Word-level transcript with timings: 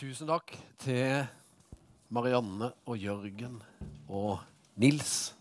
Tusen 0.00 0.30
takk 0.30 0.54
til 0.80 1.26
Marianne 2.08 2.70
og 2.88 2.94
Jørgen 2.96 3.58
og 4.08 4.38
Nils 4.80 5.34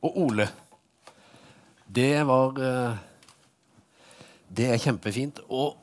og 0.00 0.14
Ole. 0.22 0.46
Det 1.84 2.22
var 2.24 2.56
eh, 2.64 3.02
Det 4.48 4.70
er 4.72 4.80
kjempefint. 4.80 5.42
Og 5.52 5.76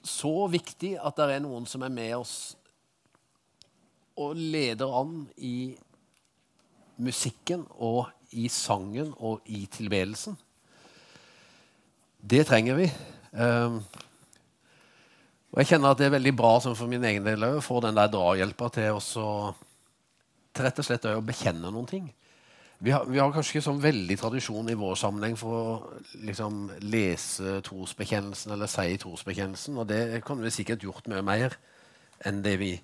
så 0.00 0.46
viktig 0.48 0.94
at 0.96 1.20
det 1.20 1.34
er 1.34 1.44
noen 1.44 1.68
som 1.68 1.84
er 1.84 1.92
med 1.92 2.14
oss 2.16 2.56
og 4.16 4.32
leder 4.40 4.96
an 5.02 5.26
i 5.36 5.76
musikken 6.96 7.68
og 7.76 8.06
i 8.32 8.48
sangen 8.48 9.12
og 9.18 9.44
i 9.44 9.66
tilbedelsen. 9.68 10.40
Det 12.24 12.46
trenger 12.48 12.80
vi. 12.80 12.90
Og 15.56 15.62
jeg 15.62 15.70
kjenner 15.70 15.94
at 15.94 16.00
det 16.02 16.10
er 16.10 16.18
veldig 16.18 16.34
bra 16.36 16.50
for 16.60 16.84
min 16.90 17.04
egen 17.08 17.24
del 17.24 17.44
å 17.46 17.62
få 17.64 17.78
den 17.80 17.96
der 17.96 18.10
drahjelpa 18.12 18.66
til, 18.74 18.98
til 19.00 20.66
rett 20.66 20.80
og 20.82 20.84
slett 20.84 21.06
å 21.08 21.22
bekjenne 21.24 21.70
noen 21.72 21.88
ting. 21.88 22.10
Vi 22.84 22.92
har, 22.92 23.06
vi 23.08 23.16
har, 23.16 23.30
kanskje 23.32 23.54
ikke 23.54 23.64
sånn 23.64 23.80
veldig 23.80 24.18
tradisjon 24.20 24.68
i 24.68 24.76
vår 24.76 24.98
sammenheng 25.00 25.38
for 25.40 25.56
å 25.56 25.70
liksom, 26.28 26.58
lese 26.84 27.62
trosbekjennelsen 27.64 28.52
eller 28.52 28.68
si 28.68 28.98
trosbekjennelsen, 29.00 29.80
og 29.80 29.88
det 29.88 30.20
kunne 30.28 30.44
vi 30.44 30.52
sikkert 30.58 30.84
gjort 30.84 31.08
mye 31.08 31.24
mer 31.24 31.56
enn 32.28 32.42
det 32.44 32.58
vi 32.60 32.74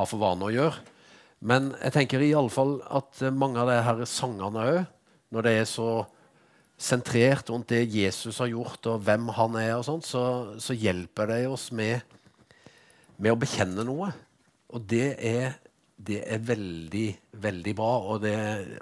har 0.00 0.08
for 0.08 0.24
vane 0.24 0.48
å 0.48 0.54
gjøre. 0.54 0.80
Men 1.44 1.74
jeg 1.82 1.98
tenker 1.98 2.24
i 2.24 2.32
alle 2.32 2.54
fall 2.56 2.78
at 2.88 3.20
mange 3.36 3.60
av 3.60 3.68
de 3.68 3.76
her 3.84 4.04
sangene 4.08 4.64
òg, 4.72 4.82
når 5.36 5.44
det 5.44 5.56
er 5.60 5.68
så 5.68 5.90
sentrert 6.76 7.48
rundt 7.50 7.70
det 7.72 7.86
Jesus 7.88 8.38
har 8.42 8.50
gjort, 8.52 8.84
og 8.90 9.04
hvem 9.04 9.30
han 9.36 9.56
er, 9.60 9.74
og 9.78 9.86
sånt, 9.86 10.06
så, 10.06 10.22
så 10.60 10.76
hjelper 10.76 11.30
det 11.32 11.44
oss 11.48 11.70
med, 11.72 12.04
med, 13.16 13.32
å 13.32 13.40
bekjenne 13.40 13.86
noe. 13.88 14.10
Og 14.76 14.84
det 14.90 15.14
er, 15.24 15.56
det 15.96 16.20
er 16.28 16.42
veldig, 16.44 17.06
veldig 17.40 17.74
bra, 17.78 17.94
og 18.12 18.20
det, 18.26 18.34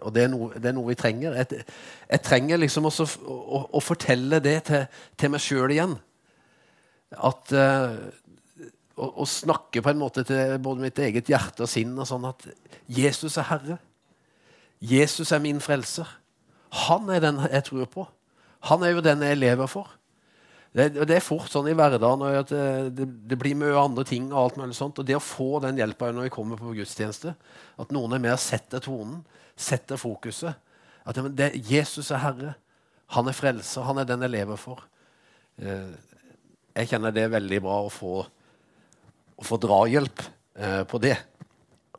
og 0.02 0.14
det, 0.16 0.24
er, 0.24 0.32
noe, 0.32 0.50
det 0.58 0.70
er, 0.70 0.76
noe, 0.76 0.90
vi 0.90 0.98
trenger. 0.98 1.38
Jeg, 1.38 1.62
jeg 2.10 2.24
trenger 2.26 2.60
liksom 2.64 2.90
også 2.90 3.06
å, 3.06 3.38
å, 3.38 3.62
å, 3.78 3.84
fortelle 3.84 4.42
det 4.42 4.58
til, 4.70 4.84
til 5.20 5.34
meg 5.34 5.44
sjøl 5.44 5.76
igjen. 5.76 5.94
At 7.14 7.54
uh, 7.54 7.94
å, 8.98 9.06
å, 9.22 9.28
snakke 9.28 9.84
på 9.84 9.92
en 9.92 10.02
måte 10.02 10.26
til 10.26 10.56
både 10.62 10.82
mitt 10.82 10.98
eget 10.98 11.30
hjerte 11.30 11.62
og 11.62 11.70
sinn 11.70 11.94
og 11.94 12.08
sånn 12.10 12.26
at 12.26 12.48
Jesus 12.90 13.38
er 13.38 13.50
Herre. 13.52 13.78
Jesus 14.82 15.30
er 15.30 15.42
min 15.44 15.62
frelser. 15.62 16.08
Han 16.74 17.10
er 17.12 17.22
den 17.22 17.38
jeg 17.46 17.66
tror 17.68 17.90
på. 17.90 18.06
Han 18.70 18.82
er 18.82 18.94
jo 18.94 19.04
den 19.04 19.22
jeg 19.22 19.38
lever 19.38 19.68
for. 19.70 19.92
Det, 20.74 20.88
det 21.06 21.18
er 21.20 21.22
fort 21.22 21.52
sånn 21.52 21.68
i 21.70 21.74
hverdagen 21.76 22.24
at 22.26 22.50
det, 22.50 23.04
det, 23.30 23.36
blir 23.38 23.54
mye 23.58 23.76
andre 23.78 24.02
ting. 24.08 24.26
Og 24.32 24.40
alt 24.40 24.56
mulig 24.58 24.74
sånt, 24.78 24.98
og 24.98 25.06
det 25.06 25.14
å 25.14 25.22
få 25.22 25.60
den 25.62 25.78
hjelpa 25.78 26.10
når 26.10 26.26
vi 26.26 26.34
kommer 26.34 26.58
på 26.58 26.74
gudstjeneste, 26.74 27.36
at 27.78 27.94
noen 27.94 28.16
er 28.16 28.24
med 28.24 28.34
og 28.34 28.42
setter 28.42 28.82
tonen, 28.82 29.20
setter 29.54 30.00
fokuset 30.00 30.58
At 31.06 31.20
det, 31.36 31.52
Jesus 31.68 32.10
er 32.10 32.22
Herre. 32.24 32.54
Han 33.14 33.28
er 33.30 33.36
frelser. 33.36 33.84
Han 33.86 34.00
er 34.00 34.08
den 34.08 34.24
jeg 34.24 34.32
lever 34.32 34.58
for. 34.58 34.82
Eh, 35.60 35.92
jeg 36.74 36.90
kjenner 36.90 37.14
det 37.14 37.28
er 37.28 37.36
veldig 37.36 37.60
bra 37.62 37.76
å 37.84 37.92
få, 37.92 38.24
å 39.36 39.46
få 39.46 39.58
drahjelp 39.62 40.24
eh, 40.58 40.82
på 40.90 40.98
det. 41.04 41.14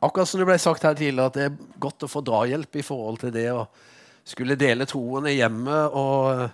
Akkurat 0.04 0.28
som 0.28 0.42
det 0.42 0.48
ble 0.50 0.58
sagt 0.60 0.84
her 0.84 0.98
tidligere, 0.98 1.30
at 1.30 1.38
det 1.38 1.46
er 1.46 1.78
godt 1.80 2.04
å 2.04 2.10
få 2.10 2.20
drahjelp 2.26 2.76
i 2.76 2.84
forhold 2.84 3.22
til 3.22 3.32
det 3.32 3.46
å 3.54 3.62
skulle 4.26 4.58
dele 4.58 4.86
troen 4.88 5.28
i 5.30 5.36
hjemmet 5.38 5.94
og, 5.96 6.46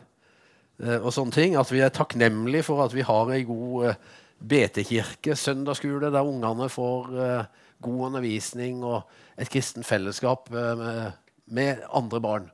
eh, 0.82 0.98
og, 0.98 1.10
sånne 1.14 1.34
ting. 1.34 1.56
At 1.58 1.72
vi 1.72 1.80
er 1.84 1.94
takknemlige 1.94 2.66
for 2.68 2.84
at 2.84 2.94
vi 2.96 3.06
har 3.06 3.32
ei 3.32 3.46
god 3.48 3.92
betekirke, 3.92 4.18
BT-kirke, 4.42 5.36
søndagsskole, 5.38 6.08
der 6.10 6.26
ungene 6.26 6.66
får 6.66 7.10
uh, 7.14 7.44
god 7.78 7.98
undervisning 8.08 8.80
og 8.82 9.04
et 9.38 9.46
kristent 9.46 9.86
fellesskap 9.86 10.48
uh, 10.50 10.72
med, 10.80 11.12
med, 11.46 11.84
andre 11.94 12.18
barn. 12.24 12.48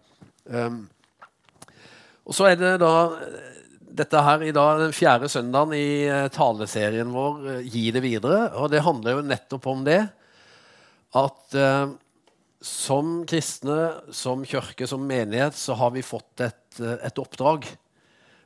Um, 0.44 0.82
og 2.28 2.36
så 2.36 2.50
er 2.50 2.58
det 2.60 2.74
da 2.82 2.92
dette 4.02 4.20
her 4.20 4.44
i 4.44 4.52
dag, 4.52 4.82
den 4.82 4.92
fjerde 4.92 5.30
søndagen 5.32 5.72
i 5.78 6.28
taleserien 6.28 7.08
vår, 7.08 7.62
Gi 7.64 7.86
det 7.96 8.04
videre. 8.04 8.50
Og 8.60 8.68
det 8.68 8.84
handler 8.84 9.16
jo 9.16 9.24
nettopp 9.24 9.70
om 9.72 9.80
det. 9.88 10.02
At 11.16 11.56
som 12.60 13.22
kristne, 13.28 14.00
som 14.10 14.42
kirke, 14.46 14.86
som 14.86 15.04
menighet, 15.06 15.54
så 15.54 15.76
har 15.78 15.92
vi 15.94 16.02
fått 16.02 16.42
et, 16.42 16.80
et, 16.80 17.18
oppdrag. 17.18 17.68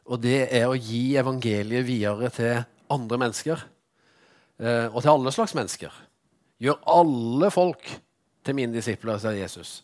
Og 0.04 0.20
det 0.20 0.48
er 0.52 0.68
å 0.68 0.76
gi 0.76 1.14
evangeliet 1.16 1.86
videre 1.86 2.28
til 2.34 2.64
andre 2.92 3.20
mennesker. 3.22 3.62
Eh, 4.60 4.86
og 4.92 5.00
til 5.00 5.14
alle 5.14 5.32
slags 5.32 5.54
mennesker. 5.56 5.94
Gjør 6.62 6.82
alle 6.92 7.50
folk 7.54 7.88
til 8.44 8.58
mine 8.58 8.74
disipler, 8.74 9.20
sier 9.22 9.38
Jesus. 9.40 9.80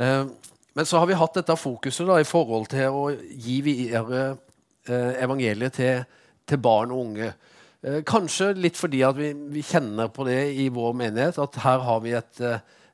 Eh, 0.00 0.24
men 0.76 0.88
så 0.88 1.00
har 1.00 1.08
vi 1.10 1.18
hatt 1.18 1.36
dette 1.36 1.58
fokuset 1.60 2.08
da, 2.08 2.18
i 2.20 2.28
forhold 2.28 2.70
til 2.72 2.88
å 2.94 3.04
gi 3.12 3.60
videre 3.64 4.22
eh, 4.88 5.12
evangeliet 5.26 5.76
til, 5.76 6.08
til, 6.48 6.62
barn 6.62 6.94
og 6.94 7.04
unge. 7.04 7.34
Kanskje 8.08 8.48
litt 8.56 8.78
fordi 8.80 9.02
vi, 9.14 9.28
vi, 9.52 9.62
kjenner 9.62 10.08
på 10.10 10.24
det 10.26 10.40
i 10.58 10.64
vår 10.74 10.96
menighet, 10.96 11.36
at 11.38 11.58
her 11.62 11.84
har 11.86 12.00
vi 12.02 12.16
et 12.18 12.40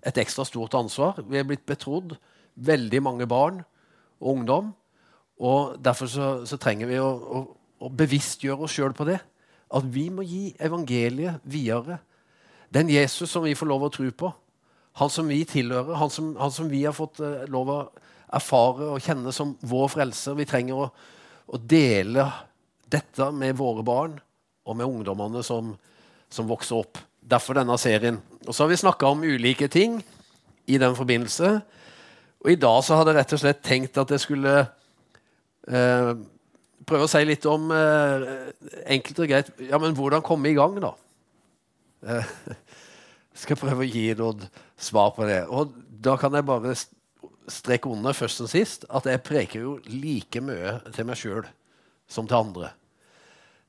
et 0.03 0.19
ekstra 0.19 0.45
stort 0.49 0.75
ansvar. 0.75 1.21
Vi 1.29 1.39
er 1.39 1.47
blitt 1.47 1.67
betrodd 1.69 2.17
veldig 2.55 3.03
mange 3.03 3.27
barn 3.31 3.63
og 4.21 4.37
ungdom. 4.37 4.73
Og 5.43 5.77
Derfor 5.83 6.11
så, 6.11 6.31
så 6.47 6.59
trenger 6.61 6.91
vi 6.91 7.01
å, 7.03 7.09
å, 7.09 7.43
å 7.87 7.91
bevisstgjøre 7.91 8.67
oss 8.67 8.77
sjøl 8.77 8.95
på 8.97 9.07
det. 9.09 9.19
At 9.73 9.87
vi 9.89 10.09
må 10.13 10.25
gi 10.27 10.51
evangeliet 10.61 11.43
videre. 11.49 12.01
Den 12.73 12.91
Jesus 12.93 13.31
som 13.31 13.45
vi 13.45 13.57
får 13.57 13.69
lov 13.69 13.87
å 13.87 13.93
tro 13.93 14.09
på, 14.17 14.31
han 15.01 15.11
som 15.13 15.29
vi 15.29 15.41
tilhører, 15.49 15.97
han 15.97 16.11
som, 16.13 16.35
han 16.37 16.53
som 16.53 16.69
vi 16.69 16.83
har 16.85 16.95
fått 16.97 17.23
uh, 17.25 17.45
lov 17.49 17.71
å 17.73 17.79
erfare 18.33 18.91
og 18.93 19.05
kjenne 19.05 19.33
som 19.33 19.55
vår 19.69 19.89
frelser. 19.93 20.37
Vi 20.37 20.49
trenger 20.49 20.85
å, 20.85 20.89
å, 21.49 21.61
dele 21.61 22.27
dette 22.93 23.31
med 23.33 23.57
våre 23.57 23.85
barn 23.85 24.19
og 24.69 24.77
med 24.77 24.89
ungdommene 24.89 25.43
som, 25.45 25.73
som 26.33 26.49
vokser 26.49 26.81
opp. 26.81 27.01
Derfor 27.21 27.57
denne 27.57 27.77
serien. 27.81 28.21
Og 28.47 28.55
så 28.55 28.65
har 28.65 28.73
vi 28.73 28.81
snakka 28.81 29.11
om 29.13 29.25
ulike 29.25 29.69
ting 29.71 30.01
i 30.67 30.79
den 30.79 30.97
forbindelse. 30.99 31.61
Og 32.43 32.51
i 32.53 32.59
dag 32.59 32.81
så 32.85 32.99
hadde 32.99 33.13
jeg 33.13 33.21
rett 33.21 33.35
og 33.37 33.43
slett 33.43 33.63
tenkt 33.65 33.99
at 34.03 34.11
jeg 34.15 34.25
skulle 34.25 34.55
eh, 35.69 36.11
prøve 36.89 37.07
å 37.07 37.11
si 37.11 37.23
litt 37.27 37.47
om 37.51 37.71
eh, 37.75 38.27
enkelt 38.97 39.23
og 39.23 39.31
greit 39.31 39.53
Ja, 39.69 39.79
men 39.83 39.95
hvordan 39.99 40.25
komme 40.27 40.51
i 40.51 40.57
gang, 40.59 40.79
da? 40.83 40.93
Eh, 42.03 42.35
skal 43.45 43.61
prøve 43.61 43.87
å 43.87 43.89
gi 43.89 44.09
noen 44.19 44.43
svar 44.77 45.15
på 45.17 45.27
det. 45.29 45.45
Og 45.47 45.73
da 46.03 46.19
kan 46.21 46.35
jeg 46.35 46.49
bare 46.49 46.75
strekke 47.53 47.91
under 47.91 48.15
først 48.17 48.43
og 48.45 48.51
sist 48.51 48.87
at 48.91 49.07
jeg 49.09 49.23
preker 49.27 49.65
jo 49.65 49.79
like 49.87 50.43
mye 50.43 50.79
til 50.95 51.09
meg 51.09 51.19
sjøl 51.19 51.47
som 52.11 52.27
til 52.29 52.43
andre. 52.43 52.75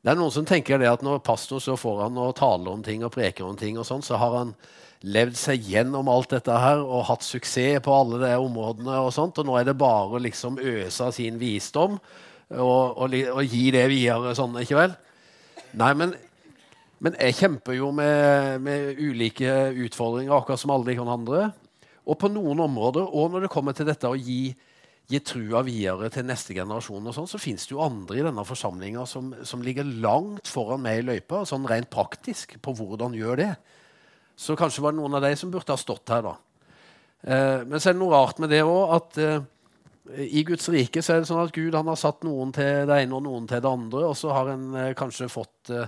Det 0.03 0.11
er 0.11 0.19
noen 0.19 0.33
som 0.35 0.43
tenker 0.43 0.81
det 0.81 0.89
at 0.91 1.03
når 1.05 1.21
pastor 1.23 1.61
så 1.63 1.77
får 1.79 2.01
han 2.01 2.17
taler 2.17 2.33
tale 2.35 2.71
om 2.73 2.81
ting 2.83 3.05
og 3.07 3.13
preker 3.13 3.45
om 3.47 3.55
ting, 3.55 3.77
og 3.79 3.87
sånn, 3.87 4.03
så 4.03 4.19
har 4.19 4.35
han 4.35 4.49
levd 5.03 5.37
seg 5.39 5.63
gjennom 5.67 6.09
alt 6.11 6.33
dette 6.35 6.57
her 6.59 6.81
og 6.83 7.05
hatt 7.07 7.23
suksess 7.23 7.79
på 7.83 7.93
alle 7.95 8.19
de 8.19 8.33
områdene. 8.39 8.97
Og 8.99 9.13
sånt, 9.15 9.39
og 9.39 9.47
nå 9.47 9.55
er 9.59 9.69
det 9.69 9.77
bare 9.79 10.17
å 10.17 10.21
liksom 10.23 10.59
øse 10.59 11.07
av 11.07 11.15
sin 11.15 11.39
visdom 11.39 11.95
og, 11.95 12.99
og, 12.99 13.15
og, 13.15 13.41
gi 13.47 13.69
det 13.75 13.85
videre. 13.91 14.35
sånn, 14.35 14.59
ikke 14.59 14.79
vel? 14.81 14.97
Nei, 15.79 15.93
men, 15.99 16.13
men 17.03 17.15
jeg 17.19 17.39
kjemper 17.39 17.79
jo 17.79 17.93
med, 17.95 18.59
med, 18.63 18.99
ulike 18.99 19.71
utfordringer, 19.87 20.35
akkurat 20.35 20.61
som 20.61 20.75
alle 20.75 20.91
de 20.91 20.99
andre. 20.99 21.47
Og 22.03 22.19
på 22.19 22.27
noen 22.31 22.59
områder, 22.67 23.07
og 23.07 23.31
når 23.31 23.47
det 23.47 23.53
kommer 23.55 23.75
til 23.75 23.87
dette 23.87 24.11
å 24.11 24.19
gi 24.19 24.51
gi 25.11 25.19
trua 25.19 25.61
videre 25.67 26.07
til 26.13 26.25
neste 26.27 26.55
generasjon, 26.55 27.09
og 27.09 27.15
sånn, 27.15 27.29
så 27.29 27.41
fins 27.41 27.67
det 27.67 27.75
jo 27.75 27.83
andre 27.83 28.19
i 28.19 28.25
denne 28.25 28.45
forsamlinga 28.47 29.03
som, 29.09 29.33
som, 29.45 29.63
ligger 29.65 29.87
langt 30.03 30.47
foran 30.49 30.83
meg 30.83 31.01
i 31.01 31.05
løypa, 31.09 31.43
sånn 31.47 31.67
rent 31.69 31.91
praktisk, 31.91 32.55
på 32.63 32.75
hvordan 32.77 33.17
gjør 33.17 33.41
det. 33.41 33.51
Så 34.39 34.55
kanskje 34.57 34.85
var 34.85 34.95
det 34.95 35.01
noen 35.01 35.19
av 35.19 35.25
de 35.25 35.33
som 35.37 35.51
burde 35.53 35.75
ha 35.75 35.79
stått 35.79 36.13
her, 36.13 36.23
da. 36.25 36.37
Eh, 37.23 37.59
men 37.67 37.79
så 37.79 37.91
er 37.91 37.97
det 37.97 38.01
noe 38.01 38.15
rart 38.15 38.39
med 38.41 38.51
det 38.53 38.63
òg, 38.65 38.95
at 38.95 39.19
eh, 39.21 39.43
i 40.23 40.43
Guds 40.47 40.67
rike 40.71 41.03
så 41.03 41.13
er 41.13 41.21
det 41.21 41.29
sånn 41.29 41.43
at 41.43 41.53
Gud 41.55 41.75
han 41.77 41.87
har 41.87 41.99
satt 41.99 42.25
noen 42.27 42.51
til 42.55 42.87
det 42.89 43.03
ene 43.03 43.15
og 43.15 43.23
noen 43.27 43.45
til 43.47 43.61
det 43.63 43.69
andre, 43.69 44.07
og 44.09 44.17
så 44.19 44.33
har 44.35 44.55
en 44.55 44.65
eh, 44.79 44.95
kanskje 44.99 45.29
fått 45.31 45.71
eh, 45.75 45.87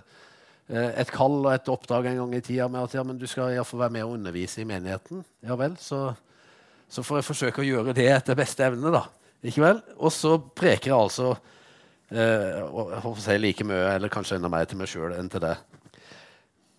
et 0.72 1.12
kall 1.14 1.42
og 1.44 1.52
et 1.52 1.68
oppdrag 1.70 2.08
en 2.10 2.22
gang 2.24 2.38
i 2.38 2.44
tida 2.44 2.68
med 2.72 2.88
at 2.88 2.96
ja, 2.98 3.04
men 3.06 3.20
du 3.22 3.28
skal 3.30 3.54
iallfall 3.54 3.84
være 3.86 3.96
med 3.98 4.06
og 4.08 4.16
undervise 4.20 4.64
i 4.64 4.70
menigheten. 4.70 5.26
Ja 5.46 5.58
vel, 5.60 5.76
så 5.78 6.08
så 6.90 7.04
får 7.04 7.20
jeg 7.20 7.28
forsøke 7.28 7.64
å 7.64 7.68
gjøre 7.68 7.96
det 7.98 8.08
etter 8.12 8.38
beste 8.38 8.66
evne. 8.66 8.92
da. 8.94 9.06
Ikke 9.46 9.64
vel? 9.64 9.82
Og 9.98 10.14
så 10.14 10.38
preker 10.40 10.92
jeg 10.92 10.98
altså 10.98 11.32
eh, 12.12 12.60
jeg 12.62 13.02
håper 13.06 13.22
si 13.24 13.38
like 13.42 13.68
mye, 13.68 13.96
eller 13.96 14.14
kanskje 14.14 14.40
enda 14.40 14.52
mer 14.52 14.68
til 14.70 14.80
meg 14.80 14.92
sjøl 14.92 15.16
enn 15.18 15.30
til 15.32 15.44
det. 15.44 15.56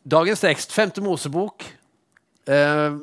Dagens 0.06 0.42
tekst, 0.42 0.74
femte 0.74 1.02
Mosebok, 1.02 1.66
eh, 2.46 2.98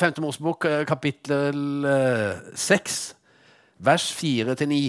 femte 0.00 0.24
Mosebok 0.24 0.68
eh, 0.68 0.84
kapittel 0.88 1.84
eh, 1.84 2.54
seks, 2.56 3.00
vers 3.76 4.08
fire 4.16 4.56
til 4.56 4.72
ni. 4.72 4.84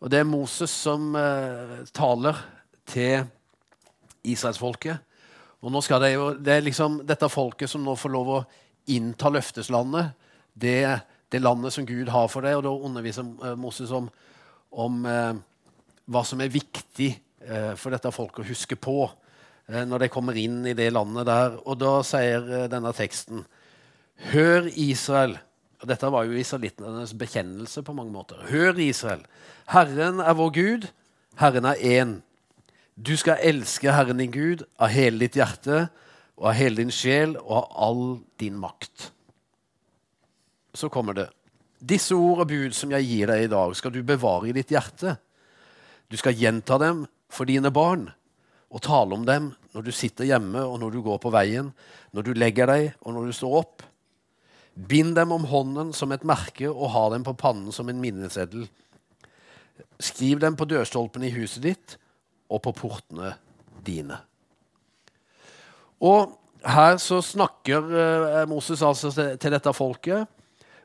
Og 0.00 0.12
det 0.12 0.20
er 0.20 0.28
Moses 0.28 0.70
som 0.70 1.14
eh, 1.18 1.82
taler 1.96 2.38
til 2.86 3.26
israelsfolket. 4.26 5.02
Og 5.64 5.72
nå 5.72 5.80
skal 5.82 6.02
det 6.04 6.12
jo, 6.12 6.28
det 6.38 6.52
er 6.58 6.66
liksom 6.66 7.00
dette 7.08 7.30
folket 7.32 7.70
som 7.70 7.82
nå 7.82 7.96
får 7.98 8.12
lov 8.14 8.32
å 8.36 8.44
innta 8.94 9.32
løfteslandet, 9.34 10.12
det, 10.56 11.00
det 11.32 11.42
landet 11.42 11.74
som 11.74 11.86
Gud 11.86 12.10
har 12.12 12.30
for 12.32 12.46
deg. 12.46 12.58
Og 12.58 12.64
da 12.66 12.72
underviser 12.88 13.28
eh, 13.44 13.54
Moses 13.60 13.92
om, 13.94 14.08
om 14.72 15.04
eh, 15.10 15.38
hva 16.06 16.24
som 16.26 16.42
er 16.42 16.52
viktig 16.52 17.10
eh, 17.12 17.72
for 17.78 17.94
dette 17.94 18.14
folket 18.14 18.44
å 18.44 18.48
huske 18.48 18.78
på 18.78 18.98
eh, 19.04 19.84
når 19.86 20.06
de 20.06 20.12
kommer 20.12 20.38
inn 20.40 20.62
i 20.66 20.76
det 20.78 20.88
landet 20.94 21.28
der. 21.28 21.58
Og 21.64 21.78
da 21.82 21.98
sier 22.06 22.46
eh, 22.46 22.68
denne 22.72 22.94
teksten 22.96 23.44
Hør, 24.30 24.70
Israel. 24.80 25.34
Og 25.82 25.90
dette 25.90 26.08
var 26.08 26.24
jo 26.24 26.38
israelittenes 26.40 27.12
bekjennelse 27.20 27.82
på 27.84 27.92
mange 27.92 28.14
måter. 28.14 28.40
Hør, 28.48 28.78
Israel. 28.80 29.26
Herren 29.68 30.22
er 30.24 30.38
vår 30.38 30.54
Gud. 30.56 30.86
Herren 31.36 31.68
er 31.68 31.82
én. 31.84 32.14
Du 32.96 33.12
skal 33.20 33.42
elske 33.44 33.92
Herren 33.92 34.22
din 34.22 34.32
Gud 34.32 34.64
av 34.80 34.88
hele 34.94 35.26
ditt 35.26 35.36
hjerte 35.36 35.90
og 36.36 36.48
av 36.48 36.56
hele 36.56 36.80
din 36.80 36.94
sjel 36.94 37.36
og 37.42 37.52
av 37.58 37.66
all 37.86 38.02
din 38.40 38.56
makt. 38.56 39.10
Så 40.76 40.90
kommer 40.92 41.16
det. 41.16 41.30
Disse 41.80 42.16
ord 42.16 42.44
og 42.44 42.50
bud 42.50 42.74
som 42.76 42.92
jeg 42.92 43.08
gir 43.08 43.30
deg 43.30 43.46
i 43.46 43.52
dag, 43.52 43.72
skal 43.76 43.92
du 43.94 44.02
bevare 44.04 44.50
i 44.50 44.54
ditt 44.56 44.72
hjerte. 44.72 45.16
Du 46.08 46.16
skal 46.20 46.36
gjenta 46.36 46.78
dem 46.80 47.04
for 47.32 47.48
dine 47.48 47.72
barn 47.74 48.06
og 48.70 48.82
tale 48.84 49.16
om 49.16 49.24
dem 49.26 49.50
når 49.74 49.86
du 49.86 49.92
sitter 49.94 50.28
hjemme 50.28 50.62
og 50.64 50.78
når 50.80 50.94
du 50.94 51.02
går 51.04 51.20
på 51.22 51.32
veien, 51.34 51.70
når 52.12 52.28
du 52.28 52.32
legger 52.36 52.70
deg 52.70 52.88
og 53.02 53.16
når 53.16 53.28
du 53.28 53.36
står 53.36 53.58
opp. 53.60 53.84
Bind 54.76 55.14
dem 55.16 55.32
om 55.32 55.46
hånden 55.48 55.92
som 55.96 56.12
et 56.12 56.24
merke 56.28 56.68
og 56.68 56.92
ha 56.92 57.06
dem 57.14 57.24
på 57.24 57.36
pannen 57.40 57.72
som 57.72 57.88
en 57.88 58.00
minneseddel. 58.00 58.66
Skriv 60.00 60.40
dem 60.44 60.56
på 60.56 60.68
dørstolpene 60.68 61.30
i 61.30 61.36
huset 61.36 61.64
ditt 61.64 61.96
og 62.52 62.62
på 62.64 62.74
portene 62.76 63.34
dine. 63.86 64.18
Og 66.04 66.36
her 66.66 66.98
så 67.00 67.22
snakker 67.24 67.84
uh, 67.84 68.42
Moses 68.48 68.82
altså 68.84 69.12
til, 69.14 69.52
dette 69.52 69.72
folket, 69.76 70.26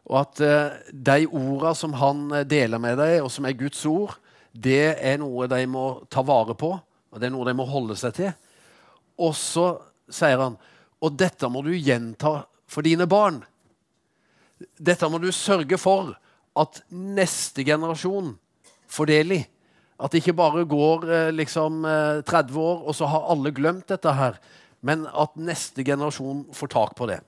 og 0.10 0.18
at 0.24 0.42
uh, 0.42 0.80
de 0.92 1.28
ordene 1.28 1.76
som 1.78 1.94
han 2.00 2.24
eh, 2.34 2.48
deler 2.50 2.82
med 2.82 2.98
deg, 3.00 3.20
og 3.22 3.30
som 3.32 3.46
er 3.46 3.58
Guds 3.60 3.84
ord, 3.86 4.16
det 4.52 4.98
er 4.98 5.20
noe 5.22 5.48
de 5.52 5.62
må 5.70 5.86
ta 6.12 6.24
vare 6.26 6.56
på, 6.58 6.74
og 6.74 7.22
det 7.22 7.30
er 7.30 7.34
noe 7.36 7.48
de 7.48 7.54
må 7.56 7.68
holde 7.70 7.96
seg 8.00 8.16
til. 8.18 8.34
Og 9.22 9.36
så 9.38 9.68
sier 10.12 10.42
han 10.42 10.58
og 11.02 11.18
dette 11.18 11.50
må 11.50 11.64
du 11.66 11.72
gjenta 11.74 12.44
for 12.70 12.86
dine 12.86 13.08
barn. 13.10 13.42
Dette 14.78 15.10
må 15.10 15.18
du 15.22 15.32
sørge 15.34 15.80
for 15.82 16.14
at 16.62 16.82
neste 16.94 17.66
generasjon 17.66 18.36
får 18.92 19.10
del 19.10 19.36
i. 19.40 19.42
At 20.02 20.14
det 20.14 20.22
ikke 20.22 20.38
bare 20.38 20.66
går 20.70 21.08
eh, 21.10 21.32
liksom 21.34 21.82
30 21.86 22.30
eh, 22.30 22.62
år, 22.62 22.84
og 22.86 22.98
så 22.98 23.10
har 23.10 23.28
alle 23.34 23.54
glemt 23.56 23.90
dette 23.90 24.14
her. 24.18 24.38
Men 24.86 25.06
at 25.10 25.38
neste 25.38 25.86
generasjon 25.86 26.48
får 26.58 26.74
tak 26.74 26.96
på 26.98 27.10
det. 27.10 27.20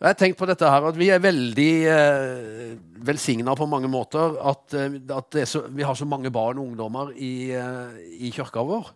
Jeg 0.00 0.08
har 0.08 0.16
tenkt 0.16 0.38
på 0.40 0.46
dette 0.48 0.64
her, 0.64 0.86
at 0.88 0.96
Vi 0.96 1.10
er 1.12 1.20
veldig 1.20 1.72
eh, 1.92 2.70
velsigna 3.04 3.52
på 3.52 3.66
mange 3.68 3.88
måter. 3.92 4.38
At, 4.48 4.72
eh, 4.72 4.96
at 5.12 5.36
så, 5.44 5.66
vi 5.68 5.84
har 5.84 5.94
så 5.94 6.06
mange 6.08 6.30
barn 6.32 6.56
og 6.56 6.70
ungdommer 6.70 7.10
i, 7.12 7.52
eh, 7.52 7.98
i 8.16 8.30
kirka 8.32 8.64
vår. 8.64 8.88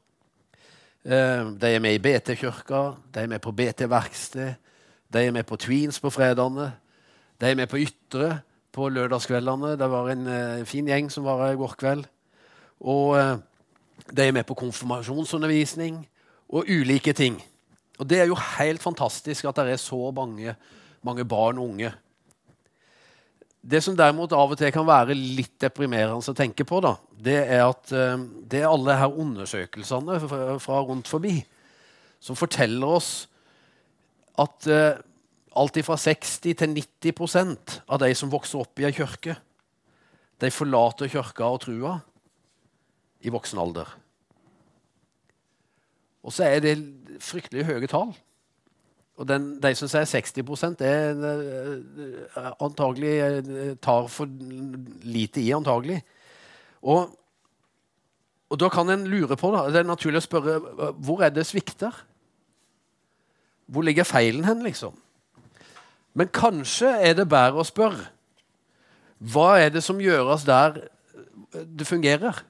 Eh, 1.05 1.51
de 1.61 1.69
er 1.69 1.83
med 1.85 1.99
i 1.99 2.01
BT-kirka, 2.01 2.95
de 3.13 3.21
er 3.21 3.29
med 3.29 3.43
på 3.45 3.53
BT-verksted, 3.53 4.55
de 5.13 5.21
er 5.21 5.31
med 5.31 5.45
på 5.45 5.59
Tweens 5.61 6.01
på 6.01 6.09
fredagene. 6.09 6.71
De 7.37 7.51
er 7.51 7.59
med 7.59 7.69
på 7.69 7.83
Ytre 7.83 8.39
på 8.73 8.89
lørdagskveldene. 8.89 9.75
Det 9.77 9.89
var 9.91 10.09
en 10.09 10.27
eh, 10.27 10.65
fin 10.65 10.89
gjeng 10.89 11.11
som 11.13 11.27
var 11.29 11.43
her 11.45 11.59
i 11.59 11.61
går 11.61 11.75
kveld. 11.77 12.07
Og 12.81 13.19
eh, 13.19 13.37
de 14.09 14.25
er 14.25 14.33
med 14.33 14.49
på 14.49 14.57
konfirmasjonsundervisning 14.57 16.01
og 16.49 16.65
ulike 16.65 17.13
ting. 17.13 17.37
Og 18.01 18.09
det 18.09 18.23
er 18.23 18.33
jo 18.33 18.41
helt 18.57 18.83
fantastisk 18.83 19.45
at 19.45 19.61
det 19.61 19.77
er 19.77 19.85
så 19.85 20.09
mange, 20.17 20.57
mange 21.05 21.27
barn 21.29 21.61
og 21.61 21.75
unge. 21.75 21.93
Det 23.65 23.81
som 23.81 23.97
derimot 23.97 24.33
av 24.37 24.53
og 24.53 24.59
til 24.61 24.73
kan 24.75 24.85
være 24.85 25.17
litt 25.17 25.55
deprimerende 25.63 26.21
å 26.21 26.37
tenke 26.37 26.67
på, 26.69 26.83
da, 26.85 26.97
det 27.17 27.39
er 27.47 27.65
at 27.65 27.93
uh, 27.97 28.21
det 28.21 28.61
er 28.61 28.69
alle 28.69 28.99
her 29.01 29.21
undersøkelsene 29.25 30.19
fra, 30.61 30.83
rundt 30.85 31.09
forbi 31.09 31.39
som 32.25 32.37
forteller 32.37 32.97
oss 32.99 33.11
at 34.41 34.69
uh, 34.69 35.01
alt 35.55 35.81
fra 35.87 35.97
60 36.01 36.57
til 36.61 36.77
90% 36.77 37.79
av 37.87 38.03
de 38.03 38.11
som 38.19 38.33
vokser 38.33 38.61
opp 38.61 38.81
i 38.83 38.89
ei 38.89 38.95
kirke, 38.97 39.37
de 40.43 40.51
forlater 40.53 41.09
kirka 41.09 41.47
og 41.47 41.63
trua 41.65 41.99
i 43.25 43.33
voksen 43.33 43.61
alder. 43.63 43.89
Og 46.25 46.33
så 46.33 46.49
er 46.49 46.63
det 46.65 46.75
fryktelig 47.23 47.67
høye 47.69 47.89
tall. 47.89 48.13
Og 49.15 49.29
den, 49.29 49.51
de 49.63 49.71
som 49.79 49.91
sier 49.91 50.09
60 50.11 50.83
er 50.83 51.21
uh, 51.23 52.49
antagelig 52.65 53.13
uh, 53.23 53.75
tar 53.83 54.09
for 54.11 54.31
lite 55.07 55.43
i, 55.43 55.53
antagelig. 55.55 56.01
Og, 56.83 57.13
og 58.51 58.61
da 58.61 58.71
kan 58.75 58.91
en 58.91 59.07
lure 59.07 59.39
på, 59.39 59.53
da, 59.55 59.69
det 59.71 59.85
er 59.85 59.87
naturlig 59.89 60.19
å 60.23 60.27
spørre 60.27 60.59
hvor 60.99 61.23
er 61.23 61.31
det 61.31 61.47
svikter? 61.47 61.95
Hvor 63.71 63.87
ligger 63.87 64.05
feilen 64.05 64.45
hen, 64.45 64.65
liksom? 64.67 64.99
Men 66.15 66.31
kanskje 66.35 66.91
er 67.03 67.15
det 67.19 67.31
bedre 67.31 67.63
å 67.63 67.67
spørre 67.67 68.11
hva 69.25 69.55
er 69.63 69.71
det 69.73 69.81
som 69.85 70.01
gjøres 70.03 70.43
der 70.45 70.83
det 71.55 71.87
fungerer? 71.87 72.43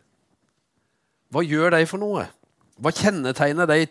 Hva 1.31 1.43
gjør 1.45 1.77
de 1.77 1.85
for 1.87 2.03
noe? 2.03 2.25
Hva 2.81 2.91
kjennetegner 2.95 3.69
de 3.71 3.85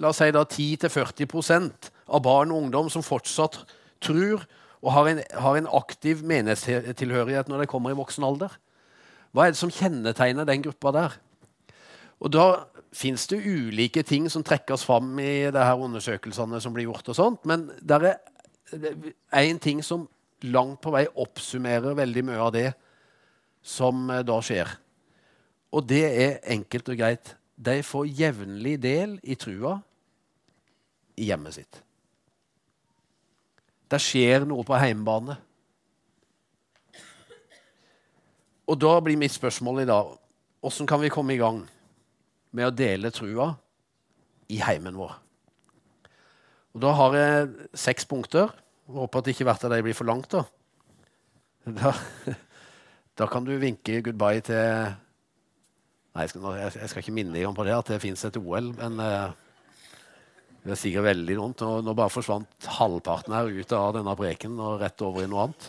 la 0.00 0.10
oss 0.10 0.18
si 0.22 0.30
da 0.34 0.42
10-40 0.42 1.92
av 2.08 2.22
barn 2.24 2.52
og 2.52 2.64
ungdom 2.64 2.90
som 2.92 3.04
fortsatt 3.04 3.62
tror 4.04 4.44
og 4.84 4.92
har 4.92 5.08
en, 5.08 5.20
har 5.40 5.56
en 5.56 5.70
aktiv 5.72 6.20
menighetstilhørighet 6.26 7.48
når 7.48 7.64
de 7.64 7.70
kommer 7.70 7.94
i 7.94 7.98
voksen 7.98 8.26
alder? 8.26 8.52
Hva 9.32 9.46
er 9.46 9.54
det 9.54 9.60
som 9.60 9.72
kjennetegner 9.72 10.46
den 10.46 10.62
gruppa 10.66 10.92
der? 10.94 11.16
Og 12.20 12.30
Da 12.32 12.46
fins 12.94 13.26
det 13.26 13.42
ulike 13.42 14.04
ting 14.06 14.28
som 14.30 14.44
trekkes 14.46 14.84
fram 14.86 15.18
i 15.18 15.50
de 15.50 15.64
her 15.66 15.80
undersøkelsene 15.82 16.60
som 16.62 16.72
blir 16.72 16.86
gjort. 16.86 17.08
og 17.08 17.16
sånt, 17.16 17.44
Men 17.44 17.70
det 17.82 18.02
er 18.02 18.18
én 19.32 19.58
ting 19.58 19.82
som 19.82 20.08
langt 20.42 20.80
på 20.80 20.92
vei 20.92 21.06
oppsummerer 21.06 21.96
veldig 21.96 22.24
mye 22.24 22.38
av 22.38 22.52
det 22.52 22.74
som 23.62 24.10
eh, 24.10 24.22
da 24.22 24.40
skjer. 24.44 24.68
Og 25.72 25.86
det 25.88 26.04
er 26.04 26.40
enkelt 26.54 26.88
og 26.88 26.96
greit. 26.96 27.36
De 27.56 27.82
får 27.82 28.06
jevnlig 28.06 28.76
del 28.82 29.18
i 29.22 29.34
trua 29.34 29.78
i 31.16 31.30
hjemmet 31.30 31.54
sitt. 31.54 31.80
Det 33.90 34.00
skjer 34.00 34.46
noe 34.48 34.64
på 34.66 34.78
heimebane. 34.78 35.36
Og 38.64 38.78
da 38.80 38.94
blir 39.04 39.20
mitt 39.20 39.34
spørsmål 39.34 39.82
i 39.82 39.88
dag 39.88 40.14
åssen 40.64 40.88
kan 40.88 41.02
vi 41.02 41.12
komme 41.12 41.34
i 41.34 41.40
gang 41.40 41.60
med 42.56 42.70
å 42.70 42.72
dele 42.72 43.12
trua 43.12 43.50
i 44.48 44.60
heimen 44.64 44.96
vår? 44.96 45.12
Og 46.74 46.80
Da 46.82 46.92
har 46.96 47.16
jeg 47.18 47.68
seks 47.78 48.08
punkter. 48.08 48.50
Jeg 48.88 48.96
håper 48.96 49.20
at 49.20 49.28
ikke 49.30 49.46
hvert 49.46 49.64
av 49.64 49.70
dem 49.70 49.84
blir 49.84 49.96
for 49.96 50.08
langt. 50.08 50.32
Da. 50.32 50.44
da 51.64 51.92
Da 53.14 53.28
kan 53.30 53.44
du 53.46 53.52
vinke 53.62 54.00
goodbye 54.02 54.42
til 54.42 54.94
Nei, 56.14 56.24
jeg 56.24 56.30
skal, 56.30 56.42
jeg 56.58 56.88
skal, 56.90 57.00
ikke 57.02 57.14
minne 57.14 57.34
deg 57.34 57.46
om 57.46 57.54
på 57.54 57.64
det, 57.66 57.74
at 57.74 57.88
det 57.90 57.96
fins 58.02 58.20
et 58.26 58.36
OL, 58.38 58.68
men 58.78 59.00
uh, 59.02 59.32
det 60.64 60.72
er 60.72 60.80
sikkert 60.80 61.04
veldig 61.10 61.36
dumt. 61.36 61.60
Nå, 61.60 61.80
nå, 61.84 61.94
bare 61.96 62.12
forsvant 62.12 62.68
halvparten 62.78 63.34
her 63.36 63.50
ut 63.52 63.72
av 63.76 63.90
denne 63.98 64.14
preken 64.16 64.56
og 64.56 64.80
rett 64.80 65.02
over 65.04 65.24
i 65.24 65.28
noe 65.28 65.46
annet. 65.46 65.66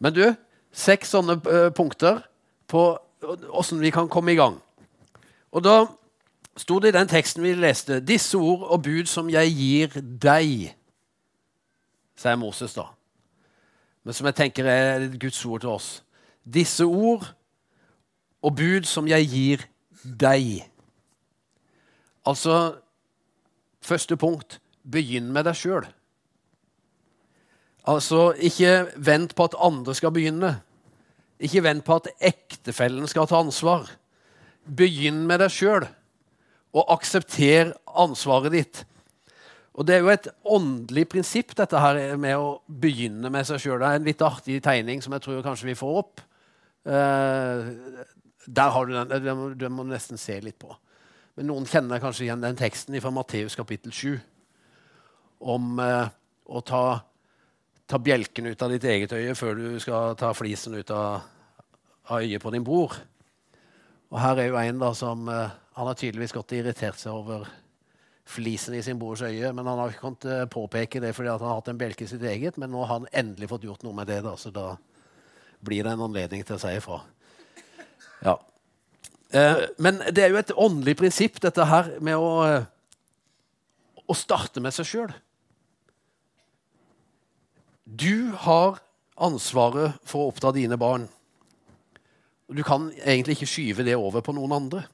Men 0.00 0.14
du, 0.14 0.24
seks 0.70 1.10
sånne 1.16 1.40
uh, 1.42 1.70
punkter 1.74 2.22
på 2.70 2.84
åssen 3.50 3.82
vi 3.82 3.90
kan 3.92 4.08
komme 4.08 4.32
i 4.32 4.38
gang. 4.38 4.60
Og 5.50 5.64
da 5.66 5.74
sto 6.60 6.78
det 6.78 6.92
i 6.92 6.98
den 6.98 7.10
teksten 7.10 7.42
vi 7.42 7.56
leste, 7.58 8.00
'Disse 8.00 8.38
ord 8.38 8.62
og 8.70 8.82
bud 8.86 9.10
som 9.10 9.30
jeg 9.30 9.50
gir 9.50 9.98
deg', 9.98 10.70
sier 12.16 12.38
Moses 12.38 12.74
da. 12.74 12.86
Men 14.04 14.14
som 14.14 14.26
jeg 14.26 14.34
tenker 14.34 14.64
er 14.64 15.08
Guds 15.18 15.44
ord 15.44 15.60
til 15.60 15.74
oss. 15.74 16.02
Disse 16.46 16.84
ord 16.84 17.26
og 18.42 18.56
bud 18.56 18.86
som 18.88 19.08
jeg 19.08 19.26
gir 19.28 19.66
deg. 20.04 20.64
Altså 22.24 22.78
Første 23.90 24.16
punkt 24.20 24.60
begynn 24.86 25.32
med 25.34 25.48
deg 25.48 25.58
sjøl. 25.58 25.86
Altså, 27.90 28.30
ikke 28.36 28.90
vent 28.96 29.34
på 29.34 29.46
at 29.48 29.56
andre 29.58 29.94
skal 29.96 30.12
begynne. 30.14 30.52
Ikke 31.40 31.64
vent 31.64 31.84
på 31.86 31.96
at 31.96 32.10
ektefellen 32.20 33.08
skal 33.10 33.26
ta 33.26 33.40
ansvar. 33.40 33.88
Begynn 34.68 35.24
med 35.26 35.40
deg 35.42 35.50
sjøl, 35.54 35.88
og 36.76 36.92
aksepter 36.94 37.72
ansvaret 37.98 38.54
ditt. 38.54 38.84
Og 39.74 39.86
Det 39.86 39.94
er 39.94 40.02
jo 40.04 40.12
et 40.12 40.28
åndelig 40.44 41.06
prinsipp, 41.08 41.54
dette 41.56 41.78
her 41.80 42.16
med 42.20 42.36
å 42.36 42.60
begynne 42.66 43.30
med 43.32 43.46
seg 43.48 43.62
sjøl. 43.62 43.78
Det 43.80 43.88
er 43.88 44.00
en 44.00 44.08
litt 44.10 44.22
artig 44.22 44.58
tegning 44.62 45.00
som 45.02 45.14
jeg 45.16 45.24
tror 45.24 45.42
kanskje 45.46 45.70
vi 45.70 45.78
får 45.78 46.00
opp. 46.02 46.20
Eh, 46.84 47.70
der 48.46 48.74
har 48.74 48.86
du 48.86 48.92
den. 48.92 49.24
Den 49.58 49.72
må, 49.72 49.84
du 49.84 49.92
nesten 49.94 50.20
se 50.20 50.36
litt 50.44 50.58
på. 50.60 50.74
Men 51.40 51.48
noen 51.48 51.64
kjenner 51.64 52.02
kanskje 52.02 52.26
igjen 52.26 52.42
den 52.44 52.58
teksten 52.58 52.98
fra 53.00 53.10
Matteus 53.16 53.54
kapittel 53.56 53.94
7 53.96 54.18
om 55.48 55.78
eh, 55.80 56.10
å 56.52 56.60
ta, 56.68 56.82
ta, 57.88 57.96
bjelken 57.96 58.50
ut 58.50 58.60
av 58.60 58.74
ditt 58.74 58.84
eget 58.84 59.14
øye 59.16 59.32
før 59.32 59.56
du 59.56 59.78
skal 59.80 60.18
ta 60.20 60.34
flisen 60.36 60.76
ut 60.76 60.92
av, 60.92 61.22
av 62.12 62.20
øyet 62.20 62.44
på 62.44 62.52
din 62.52 62.66
bror. 62.66 62.92
Og 64.12 64.20
her 64.20 64.42
er 64.42 64.50
jo 64.50 64.58
en 64.60 64.82
da 64.84 64.92
som 64.92 65.32
eh, 65.32 65.56
Han 65.80 65.88
har 65.88 65.96
tydeligvis 65.96 66.36
godt 66.36 66.52
irritert 66.58 67.00
seg 67.00 67.16
over 67.16 67.48
flisen 68.28 68.76
i 68.76 68.84
sin 68.84 69.00
brors 69.00 69.24
øye, 69.24 69.54
men 69.56 69.64
han 69.64 69.80
har 69.80 69.94
ikke 69.94 70.04
kunnet 70.04 70.28
eh, 70.28 70.44
påpeke 70.44 71.00
det 71.00 71.14
fordi 71.16 71.32
han 71.32 71.46
har 71.46 71.56
hatt 71.62 71.72
en 71.72 71.80
bjelke 71.80 72.04
i 72.04 72.12
sitt 72.12 72.26
eget. 72.34 72.60
Men 72.60 72.74
nå 72.74 72.84
har 72.84 72.98
han 72.98 73.08
endelig 73.16 73.48
fått 73.48 73.64
gjort 73.64 73.88
noe 73.88 73.96
med 73.96 74.12
det, 74.12 74.20
da, 74.28 74.36
så 74.36 74.52
da 74.52 74.74
blir 75.64 75.88
det 75.88 75.96
en 75.96 76.04
anledning 76.10 76.44
til 76.44 76.60
å 76.60 76.60
si 76.60 76.76
ifra. 76.76 77.00
Ja. 78.28 78.36
Eh, 79.30 79.64
men 79.78 80.00
det 80.10 80.24
er 80.24 80.32
jo 80.32 80.40
et 80.40 80.52
åndelig 80.58 80.96
prinsipp, 80.98 81.38
dette 81.42 81.66
her 81.70 81.92
med 82.02 82.18
å, 82.18 82.30
eh, 82.48 82.64
å 84.10 84.16
starte 84.18 84.62
med 84.62 84.74
seg 84.74 84.88
sjøl. 84.88 85.12
Du 87.86 88.32
har 88.46 88.80
ansvaret 89.20 89.98
for 90.06 90.24
å 90.24 90.32
oppdra 90.32 90.52
dine 90.54 90.78
barn. 90.78 91.08
Du 92.50 92.62
kan 92.66 92.90
egentlig 92.98 93.38
ikke 93.38 93.50
skyve 93.50 93.86
det 93.86 93.94
over 93.94 94.20
på 94.20 94.34
noen 94.34 94.56
andre. 94.56 94.84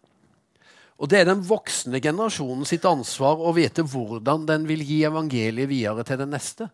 Og 0.99 1.09
Det 1.09 1.21
er 1.21 1.29
den 1.29 1.45
voksne 1.45 2.01
generasjonen 2.01 2.65
sitt 2.69 2.85
ansvar 2.89 3.37
å 3.37 3.55
vite 3.57 3.85
hvordan 3.85 4.47
den 4.49 4.67
vil 4.69 4.85
gi 4.85 5.03
evangeliet 5.05 5.69
videre 5.69 6.05
til 6.05 6.21
den 6.21 6.33
neste. 6.33 6.71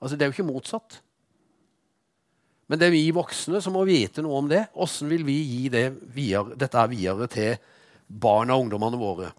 Altså, 0.00 0.16
Det 0.16 0.22
er 0.22 0.32
jo 0.32 0.36
ikke 0.36 0.52
motsatt. 0.52 1.00
Men 2.68 2.80
det 2.80 2.88
er 2.88 2.94
vi 2.94 3.04
voksne 3.12 3.60
som 3.60 3.74
må 3.76 3.84
vite 3.88 4.22
noe 4.24 4.40
om 4.40 4.48
det. 4.48 4.64
Hvordan 4.72 5.10
vil 5.12 5.24
vi 5.26 5.36
gi 5.42 5.64
det 5.72 5.86
videre, 6.14 6.56
dette 6.58 6.84
videre 6.92 7.28
til 7.32 7.58
barna 8.08 8.56
og 8.56 8.64
ungdommene 8.64 9.00
våre? 9.00 9.32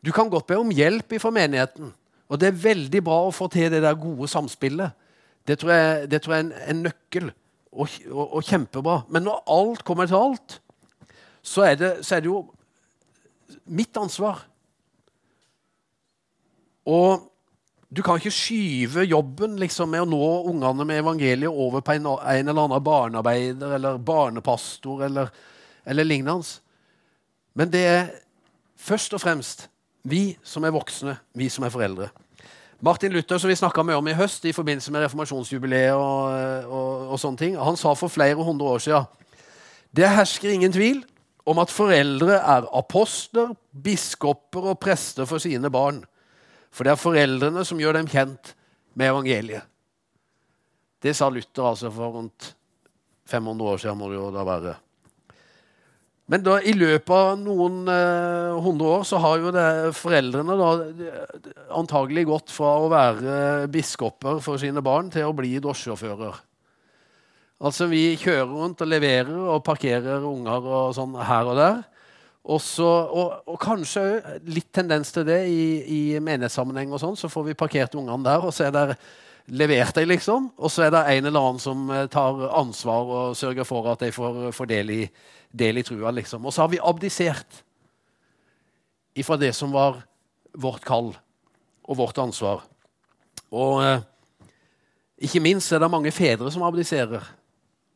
Du 0.00 0.12
kan 0.14 0.30
godt 0.30 0.48
be 0.48 0.58
om 0.60 0.70
hjelp 0.74 1.16
fra 1.20 1.32
menigheten. 1.34 1.90
Og 2.30 2.38
det 2.38 2.50
er 2.50 2.62
veldig 2.62 3.02
bra 3.04 3.18
å 3.26 3.34
få 3.34 3.48
til 3.50 3.72
det 3.72 3.82
der 3.82 3.98
gode 3.98 4.28
samspillet. 4.30 4.94
Det 5.46 5.58
tror 5.58 5.72
jeg, 5.74 6.10
det 6.12 6.20
tror 6.22 6.36
jeg 6.36 6.44
er 6.44 6.46
en, 6.46 6.54
en 6.70 6.82
nøkkel, 6.86 7.32
og, 7.70 7.96
og, 8.10 8.24
og, 8.26 8.40
kjempebra. 8.46 9.00
Men 9.10 9.26
når 9.26 9.42
alt 9.50 9.82
kommer 9.86 10.06
til 10.06 10.20
alt, 10.20 10.60
så 11.42 11.64
er 11.66 11.78
det, 11.80 11.90
så 12.06 12.16
er 12.16 12.22
det 12.22 12.30
jo 12.30 12.44
mitt 13.66 13.96
ansvar. 13.98 14.44
Og 16.86 17.29
du 17.90 18.02
kan 18.06 18.20
ikke 18.20 18.30
skyve 18.30 19.02
jobben 19.10 19.56
liksom, 19.58 19.90
med 19.90 20.04
å 20.04 20.08
nå 20.08 20.26
ungene 20.52 20.86
med 20.86 21.00
evangeliet 21.02 21.50
over 21.50 21.82
på 21.82 21.96
en, 21.96 22.06
en 22.06 22.48
eller 22.52 22.62
annen 22.62 22.84
barnearbeider 22.86 23.74
eller 23.80 23.98
barnepastor 23.98 25.02
eller, 25.08 25.32
eller 25.84 26.06
lignende. 26.06 26.60
Men 27.58 27.72
det 27.72 27.82
er 27.82 28.12
først 28.78 29.16
og 29.18 29.22
fremst 29.24 29.66
vi 30.06 30.36
som 30.46 30.64
er 30.64 30.72
voksne, 30.72 31.16
vi 31.36 31.50
som 31.50 31.66
er 31.66 31.74
foreldre. 31.74 32.08
Martin 32.80 33.12
Luther, 33.12 33.36
som 33.38 33.50
vi 33.50 33.56
mye 33.84 33.98
om 33.98 34.08
i 34.08 34.16
høst 34.16 34.44
i 34.48 34.54
forbindelse 34.56 34.92
med 34.92 35.02
reformasjonsjubileet, 35.04 35.92
og, 35.92 36.70
og, 36.70 37.08
og, 37.10 37.18
sånne 37.20 37.36
ting, 37.42 37.58
han 37.60 37.76
sa 37.76 37.92
for 37.98 38.08
flere 38.08 38.40
hundre 38.40 38.66
år 38.66 38.78
siden 38.86 39.08
det 39.90 40.06
hersker 40.06 40.52
ingen 40.54 40.72
tvil 40.72 41.02
om 41.50 41.58
at 41.58 41.72
foreldre 41.74 42.38
er 42.38 42.68
apostler, 42.78 43.50
biskoper 43.74 44.70
og 44.70 44.78
prester 44.78 45.26
for 45.26 45.42
sine 45.42 45.66
barn. 45.70 46.04
For 46.70 46.86
det 46.86 46.94
er 46.94 47.00
foreldrene 47.00 47.64
som 47.66 47.80
gjør 47.82 47.98
dem 47.98 48.10
kjent 48.10 48.54
med 48.94 49.10
evangeliet. 49.10 49.66
Det 51.00 51.14
sa 51.16 51.30
Luther 51.32 51.70
altså 51.70 51.90
for 51.92 52.18
rundt 52.18 52.52
500 53.30 53.72
år 53.72 53.80
siden. 53.80 53.98
må 53.98 54.10
det 54.10 54.18
jo 54.18 54.30
da 54.34 54.44
være. 54.44 54.74
Men 56.30 56.44
da, 56.46 56.60
i 56.62 56.76
løpet 56.78 57.10
av 57.10 57.40
noen 57.40 57.88
eh, 57.90 58.58
hundre 58.62 58.90
år 59.00 59.06
så 59.08 59.18
har 59.18 59.40
jo 59.42 59.50
det, 59.54 59.64
foreldrene 59.98 60.54
da, 60.60 60.68
antagelig 61.74 62.28
gått 62.28 62.52
fra 62.54 62.76
å 62.78 62.90
være 62.92 63.66
biskoper 63.72 64.38
for 64.44 64.60
sine 64.62 64.82
barn 64.84 65.10
til 65.10 65.26
å 65.26 65.34
bli 65.34 65.56
drosjesjåfører. 65.58 66.38
Altså 67.66 67.88
Vi 67.90 68.14
kjører 68.20 68.46
rundt 68.46 68.84
og 68.84 68.88
leverer 68.92 69.40
og 69.56 69.64
parkerer 69.66 70.22
unger 70.24 70.68
og 70.70 70.94
sånn 70.96 71.18
her 71.18 71.50
og 71.50 71.58
der. 71.58 71.82
Også, 72.40 72.84
og, 72.84 73.42
og, 73.44 73.56
kanskje 73.60 74.02
litt 74.48 74.70
tendens 74.72 75.12
til 75.12 75.26
det 75.28 75.42
i, 75.52 75.64
i 75.84 76.00
menighetssammenheng. 76.24 76.92
og 76.92 77.02
sånn, 77.02 77.18
Så 77.18 77.28
får 77.28 77.50
vi 77.50 77.58
parkert 77.58 77.94
ungene 77.94 78.24
der, 78.24 78.40
og 78.40 78.54
så 78.56 78.68
er 78.68 78.72
det 78.72 78.86
levert 79.52 79.94
de, 79.94 80.06
liksom. 80.08 80.48
Og 80.56 80.72
så 80.72 80.86
er 80.86 80.94
det 80.94 81.02
en 81.04 81.28
eller 81.28 81.40
annen 81.40 81.60
som 81.60 81.90
eh, 81.92 82.06
tar 82.08 82.46
ansvar 82.56 83.12
og 83.12 83.36
sørger 83.36 83.68
for 83.68 83.90
at 83.92 84.00
de 84.06 84.12
får, 84.14 84.46
får 84.56 84.70
del, 84.70 84.94
i, 84.94 85.02
del, 85.52 85.82
i, 85.82 85.84
trua. 85.84 86.14
liksom. 86.16 86.46
Og 86.46 86.54
så 86.54 86.64
har 86.64 86.72
vi 86.72 86.80
abdisert 86.80 87.60
ifra 89.14 89.36
det 89.36 89.52
som 89.56 89.74
var 89.74 90.00
vårt 90.56 90.86
kall 90.86 91.12
og 91.84 91.98
vårt 91.98 92.18
ansvar. 92.22 92.64
Og 93.52 93.84
eh, 93.84 94.00
ikke 95.28 95.44
minst 95.44 95.72
er 95.72 95.82
det 95.82 95.92
mange 95.92 96.12
fedre 96.14 96.48
som 96.52 96.64
abdiserer 96.64 97.26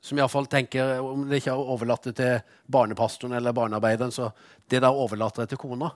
som 0.05 0.19
iallfall 0.19 0.47
tenker 0.53 0.99
om 1.01 1.23
det 1.31 1.41
ikke 1.41 1.55
er 1.55 1.71
overlatt 1.73 2.11
det 2.11 2.19
til 2.19 2.57
barnepastoren 2.69 3.39
eller 3.39 3.55
barnearbeideren, 3.57 4.13
så 4.13 4.29
det 4.69 4.83
der 4.85 4.93
overlater 4.93 5.45
det 5.45 5.55
til 5.55 5.63
kona. 5.63 5.95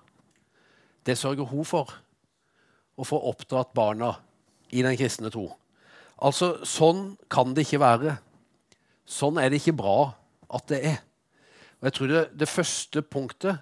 Det 1.04 1.16
sørger 1.18 1.48
hun 1.50 1.66
for. 1.68 1.92
Å 2.98 3.04
få 3.06 3.18
oppdratt 3.30 3.74
barna 3.76 4.14
i 4.72 4.80
den 4.82 4.96
kristne 4.98 5.30
tro. 5.30 5.50
Altså, 6.24 6.56
Sånn 6.66 7.18
kan 7.30 7.52
det 7.54 7.66
ikke 7.66 7.82
være. 7.84 8.16
Sånn 9.04 9.38
er 9.38 9.52
det 9.52 9.60
ikke 9.60 9.76
bra 9.78 9.98
at 10.56 10.66
det 10.72 10.80
er. 10.94 10.98
Og 11.78 11.90
jeg 11.90 11.98
tror 11.98 12.10
det, 12.10 12.24
det 12.40 12.50
første 12.50 13.04
punktet, 13.04 13.60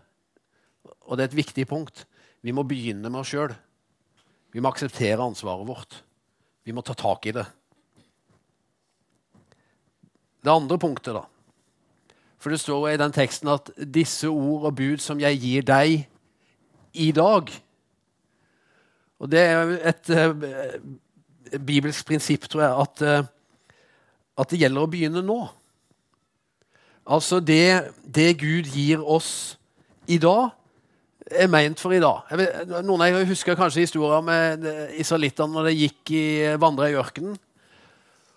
og 1.04 1.18
det 1.18 1.26
er 1.26 1.30
et 1.30 1.40
viktig 1.42 1.66
punkt 1.68 2.06
Vi 2.46 2.54
må 2.54 2.62
begynne 2.66 3.10
med 3.10 3.20
oss 3.20 3.34
sjøl. 3.34 3.50
Vi 4.54 4.62
må 4.62 4.70
akseptere 4.70 5.22
ansvaret 5.26 5.66
vårt. 5.66 6.00
Vi 6.62 6.72
må 6.74 6.86
ta 6.86 6.94
tak 6.94 7.26
i 7.26 7.34
det. 7.34 7.44
Det 10.46 10.54
andre 10.54 10.78
punktet, 10.78 11.16
da. 11.16 11.24
For 12.38 12.54
det 12.54 12.60
står 12.62 12.92
i 12.92 12.98
den 13.00 13.12
teksten 13.12 13.48
at 13.50 13.70
'disse 13.74 14.28
ord 14.30 14.68
og 14.70 14.76
bud 14.78 15.02
som 15.02 15.18
jeg 15.20 15.40
gir 15.42 15.62
deg 15.66 16.06
i 16.94 17.12
dag' 17.12 17.50
Og 19.18 19.30
det 19.32 19.40
er 19.40 19.70
et 19.88 20.10
uh, 20.12 20.44
bibelsk 21.66 22.06
prinsipp, 22.06 22.44
tror 22.52 22.62
jeg, 22.62 22.72
at, 22.80 23.02
uh, 23.02 23.72
at, 24.36 24.50
det 24.50 24.60
gjelder 24.60 24.84
å 24.84 24.90
begynne 24.92 25.22
nå. 25.24 25.38
Altså 27.06 27.40
det, 27.40 27.94
det, 28.04 28.36
Gud 28.38 28.68
gir 28.68 29.00
oss 29.00 29.56
i 30.06 30.18
dag, 30.20 30.50
er 31.26 31.48
meint 31.50 31.80
for 31.80 31.96
i 31.96 32.02
dag. 32.02 32.28
Vet, 32.38 32.68
noen 32.84 33.00
av 33.02 33.16
dere 33.16 33.26
husker 33.26 33.56
kanskje 33.58 33.86
historien 33.86 34.22
med 34.26 34.68
israelittene 35.00 35.56
når 35.56 35.70
de 35.70 35.78
gikk 35.80 36.12
i 36.14 36.26
vandra 36.60 36.90
i 36.90 36.98
ørkenen. 36.98 37.38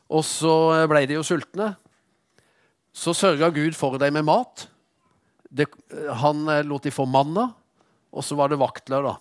Og 0.10 0.24
så 0.26 0.88
ble 0.90 1.04
de 1.06 1.20
jo 1.20 1.28
sultne 1.28 1.74
så 2.96 3.14
sørga 3.16 3.52
Gud 3.54 3.78
for 3.78 3.98
dem 4.02 4.18
med 4.18 4.28
mat. 4.28 4.68
Det, 5.50 5.68
han 6.22 6.48
eh, 6.50 6.66
lot 6.68 6.86
de 6.86 6.94
få 6.94 7.06
manna, 7.10 7.50
og 8.10 8.26
så 8.26 8.38
var 8.38 8.52
det 8.52 8.60
vaktler. 8.62 9.06
da. 9.06 9.16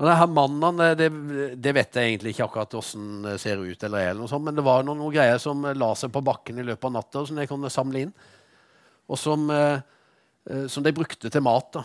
Og 0.00 0.06
det 0.08 0.16
her 0.16 0.30
Mannen 0.32 0.80
det, 0.96 1.10
det, 1.60 1.72
vet 1.76 1.96
jeg 1.96 2.08
egentlig 2.08 2.32
ikke 2.32 2.46
akkurat 2.46 2.72
hvordan 2.72 3.08
det 3.26 3.36
ser 3.42 3.60
ut, 3.60 3.82
eller 3.84 4.00
er, 4.00 4.12
eller 4.12 4.22
noe 4.24 4.32
sånt, 4.32 4.46
men 4.46 4.56
det 4.56 4.64
var 4.64 4.84
noen, 4.86 4.96
noen, 5.02 5.12
greier 5.12 5.40
som 5.42 5.60
la 5.76 5.90
seg 5.98 6.12
på 6.14 6.22
bakken 6.24 6.60
i 6.60 6.64
løpet 6.64 6.88
av 6.88 6.94
natta, 6.94 7.24
som 7.28 7.36
de 7.36 7.48
kunne 7.50 7.72
samle 7.72 8.06
inn. 8.06 8.14
Og 9.10 9.20
som, 9.20 9.44
eh, 9.52 9.82
eh, 10.48 10.64
som 10.72 10.86
de 10.86 10.94
brukte 10.96 11.28
til 11.28 11.44
mat. 11.44 11.68
da. 11.76 11.84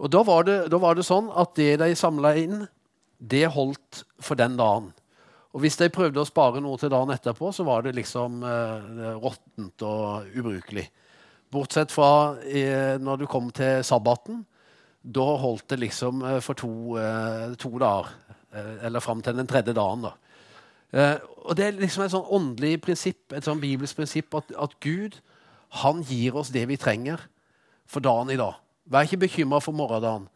Og 0.00 0.08
da 0.08 0.22
var, 0.24 0.46
det, 0.48 0.56
da 0.72 0.80
var 0.80 0.96
det 0.96 1.04
sånn 1.04 1.28
at 1.36 1.52
det 1.60 1.74
de 1.82 1.90
samla 1.98 2.32
inn, 2.40 2.62
det 3.20 3.44
holdt 3.52 4.04
for 4.24 4.40
den 4.40 4.56
dagen. 4.56 4.88
Og 5.50 5.64
hvis 5.64 5.78
de 5.80 5.90
prøvde 5.90 6.22
å 6.22 6.28
spare 6.28 6.62
noe 6.62 6.78
til 6.78 6.92
dagen 6.92 7.10
etterpå, 7.10 7.50
så 7.52 7.66
var 7.66 7.82
det 7.82 7.96
liksom 7.96 8.42
eh, 8.46 9.16
råttent 9.18 9.82
og 9.82 10.36
ubrukelig. 10.38 10.86
Bortsett 11.50 11.90
fra 11.90 12.36
eh, 12.46 12.94
når 13.02 13.24
du 13.24 13.26
kom 13.30 13.50
til 13.54 13.82
sabbaten. 13.86 14.44
Da 15.02 15.26
holdt 15.42 15.66
det 15.72 15.80
liksom 15.82 16.22
eh, 16.22 16.38
for 16.44 16.58
to, 16.58 16.70
eh, 17.02 17.56
to 17.58 17.72
dager. 17.82 18.12
Eh, 18.54 18.86
eller 18.86 19.02
fram 19.02 19.22
til 19.26 19.34
den 19.36 19.50
tredje 19.50 19.74
dagen. 19.74 20.06
da. 20.06 20.14
Eh, 20.92 21.18
og 21.36 21.56
Det 21.56 21.66
er 21.66 21.82
liksom 21.82 22.04
et 22.04 22.14
sånn 22.14 22.30
åndelig 22.30 22.80
prinsipp, 22.86 23.32
et 23.32 23.44
sånn 23.44 23.60
bibelsk 23.62 23.96
prinsipp 23.96 24.34
at, 24.38 24.54
at, 24.54 24.78
Gud 24.80 25.18
han 25.82 26.02
gir 26.02 26.34
oss 26.38 26.50
det 26.54 26.66
vi 26.68 26.78
trenger 26.78 27.26
for 27.86 28.00
dagen 28.00 28.30
i 28.30 28.38
dag. 28.38 28.54
Vær 28.86 29.06
ikke 29.06 29.26
bekymra 29.26 29.60
for 29.62 29.74
morgendagen, 29.74 30.28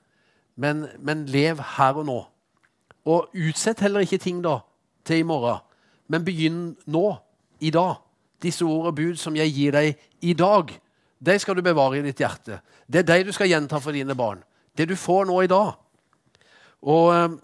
men, 0.57 0.87
men 0.99 1.27
lev 1.27 1.59
her 1.79 1.99
og 1.99 2.07
nå. 2.07 2.21
Og 3.05 3.35
utsett 3.35 3.83
heller 3.83 4.07
ikke 4.07 4.23
ting 4.23 4.43
da 4.43 4.61
til 5.07 5.23
i 5.23 5.27
morgen, 5.27 5.63
men 6.09 6.25
begynn 6.27 6.65
nå, 6.91 7.07
i 7.65 7.71
dag. 7.73 8.01
Disse 8.43 8.67
ord 8.67 8.91
og 8.91 8.97
bud 8.99 9.17
som 9.21 9.37
jeg 9.39 9.53
gir 9.55 9.77
deg 9.77 10.01
i 10.27 10.35
dag, 10.37 10.73
de 11.25 11.37
skal 11.41 11.57
du 11.57 11.63
bevare 11.65 12.01
i 12.01 12.05
ditt 12.05 12.21
hjerte. 12.21 12.59
Det 12.85 13.01
er 13.01 13.09
de 13.09 13.31
du 13.31 13.33
skal 13.33 13.49
gjenta 13.49 13.81
for 13.81 13.97
dine 13.97 14.17
barn. 14.19 14.43
Det 14.77 14.89
du 14.91 14.97
får 14.99 15.29
nå 15.31 15.39
i 15.45 15.51
dag. 15.51 15.71
Og 16.85 17.07
eh, 17.15 17.37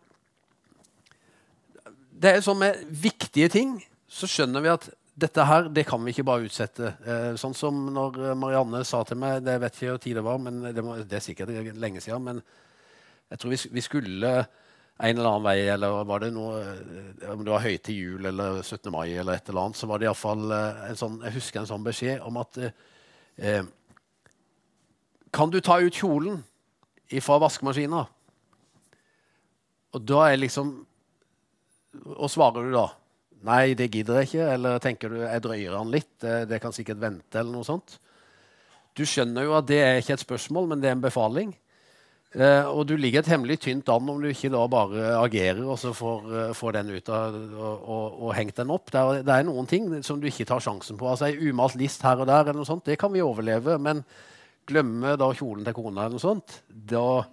det 2.21 2.35
er 2.35 2.45
sånn 2.45 2.61
med 2.61 2.83
viktige 2.91 3.49
ting 3.53 3.79
så 4.11 4.29
skjønner 4.29 4.65
vi 4.65 4.73
at 4.73 4.89
dette 5.21 5.45
her 5.45 5.69
det 5.73 5.85
kan 5.89 6.03
vi 6.05 6.13
ikke 6.15 6.27
bare 6.27 6.49
utsette. 6.49 6.95
Eh, 7.05 7.31
sånn 7.41 7.55
som 7.57 7.79
når 7.95 8.35
Marianne 8.39 8.83
sa 8.89 9.03
til 9.07 9.21
meg 9.21 9.45
Det 9.45 9.59
vet 9.63 9.77
ikke 9.77 9.93
hvor 9.95 10.03
tid 10.03 10.19
det 10.19 10.25
var, 10.27 10.41
men 10.43 10.61
det, 10.69 10.85
må, 10.85 10.97
det 11.05 11.19
er 11.19 11.25
sikkert 11.25 11.53
lenge 11.81 12.03
siden. 12.03 12.27
Men 12.27 12.43
jeg 13.31 13.41
tror 13.41 13.55
vi, 13.55 13.61
vi, 13.77 13.85
skulle 13.85 14.35
en 15.01 15.17
eller 15.17 15.31
annen 15.31 15.47
vei, 15.47 15.59
eller 15.73 16.05
var 16.05 16.21
det 16.21 16.29
noe 16.35 16.61
Om 17.33 17.45
det 17.45 17.53
var 17.55 17.65
høytid 17.65 17.97
jul 17.97 18.27
eller 18.29 18.61
17. 18.61 18.91
mai, 18.93 19.09
eller 19.15 19.39
et 19.39 19.49
eller 19.49 19.63
annet, 19.65 19.79
så 19.81 19.89
var 19.89 20.01
det 20.01 20.09
iallfall 20.09 20.53
en 20.53 20.99
sånn 20.99 21.19
Jeg 21.25 21.37
husker 21.39 21.63
en 21.63 21.71
sånn 21.71 21.87
beskjed 21.87 22.21
om 22.27 22.37
at 22.43 22.61
eh, 22.61 23.65
Kan 25.33 25.53
du 25.53 25.61
ta 25.65 25.81
ut 25.81 25.97
kjolen 25.97 26.43
fra 27.25 27.41
vaskemaskina? 27.43 28.05
Og 29.97 30.05
da 30.07 30.27
er 30.29 30.43
liksom 30.43 30.75
Og 32.05 32.29
svarer 32.31 32.69
du 32.69 32.77
da? 32.77 32.87
Nei, 33.47 33.73
det 33.73 33.89
gidder 33.89 34.21
jeg 34.21 34.29
ikke. 34.29 34.47
Eller 34.55 34.83
tenker 34.85 35.13
du 35.13 35.23
jeg 35.23 35.43
drøyer 35.45 35.73
den 35.79 35.93
litt? 35.95 36.11
Det, 36.21 36.35
det, 36.51 36.61
kan 36.61 36.75
sikkert 36.77 37.01
vente, 37.01 37.41
eller 37.41 37.55
noe 37.55 37.65
sånt. 37.65 37.97
Du 38.93 39.07
skjønner 39.09 39.47
jo 39.47 39.55
at 39.57 39.69
det 39.71 39.79
er 39.81 40.01
ikke 40.01 40.19
et 40.19 40.25
spørsmål, 40.27 40.69
men 40.69 40.83
det 40.83 40.91
er 40.91 40.99
en 40.99 41.05
befaling. 41.07 41.55
Eh, 42.31 42.67
og 42.71 42.85
du 42.87 42.93
ligger 42.95 43.25
et 43.25 43.29
hemmelig 43.33 43.57
tynt 43.65 43.89
an 43.91 44.11
om 44.13 44.21
du 44.23 44.29
ikke 44.31 44.53
da 44.55 44.61
bare 44.71 45.17
agerer 45.19 45.65
og 45.65 45.75
så 45.83 45.91
får, 45.91 46.29
uh, 46.31 46.53
får 46.55 46.77
den 46.77 46.93
ut 46.95 47.09
av, 47.11 47.35
og, 47.35 47.81
og, 47.81 48.05
og, 48.21 48.29
hengt 48.37 48.61
den 48.61 48.71
opp. 48.71 48.93
Det 48.93 49.01
er, 49.01 49.25
det 49.27 49.35
er, 49.35 49.47
noen 49.49 49.67
ting 49.71 49.89
som 50.07 50.21
du 50.23 50.29
ikke 50.31 50.47
tar 50.47 50.63
sjansen 50.63 50.99
på. 51.01 51.09
Altså 51.11 51.27
Ei 51.27 51.51
umalt 51.51 51.75
list 51.81 52.05
her 52.07 52.23
og 52.23 52.29
der, 52.31 52.45
eller 52.45 52.61
noe 52.61 52.69
sånt, 52.69 52.85
det 52.87 53.01
kan 53.03 53.11
vi 53.11 53.25
overleve. 53.25 53.81
Men 53.83 54.05
glemme 54.71 55.17
da 55.19 55.33
kjolen 55.35 55.67
til 55.67 55.75
kona 55.75 56.05
eller 56.07 56.21
noe 56.21 56.23
sånt, 56.23 56.61
da 56.71 57.25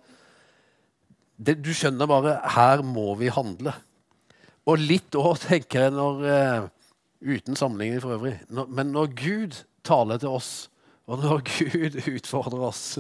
det, 1.38 1.60
Du 1.62 1.70
skjønner 1.78 2.10
bare 2.10 2.40
her 2.56 2.82
må 2.82 3.12
vi 3.22 3.30
handle. 3.30 3.76
Og 4.66 4.82
litt 4.82 5.14
òg, 5.14 5.36
tenker 5.46 5.86
jeg, 5.86 5.94
når, 5.94 6.26
uh, 6.26 6.98
uten 7.22 7.54
sammenligning 7.60 8.02
for 8.02 8.18
øvrig. 8.18 8.34
Når, 8.50 8.74
men 8.74 8.98
når 8.98 9.14
Gud 9.14 9.62
taler 9.86 10.18
til 10.26 10.34
oss, 10.42 10.52
og 11.06 11.22
når 11.22 11.46
Gud 11.54 12.02
utfordrer 12.02 12.66
oss 12.74 12.96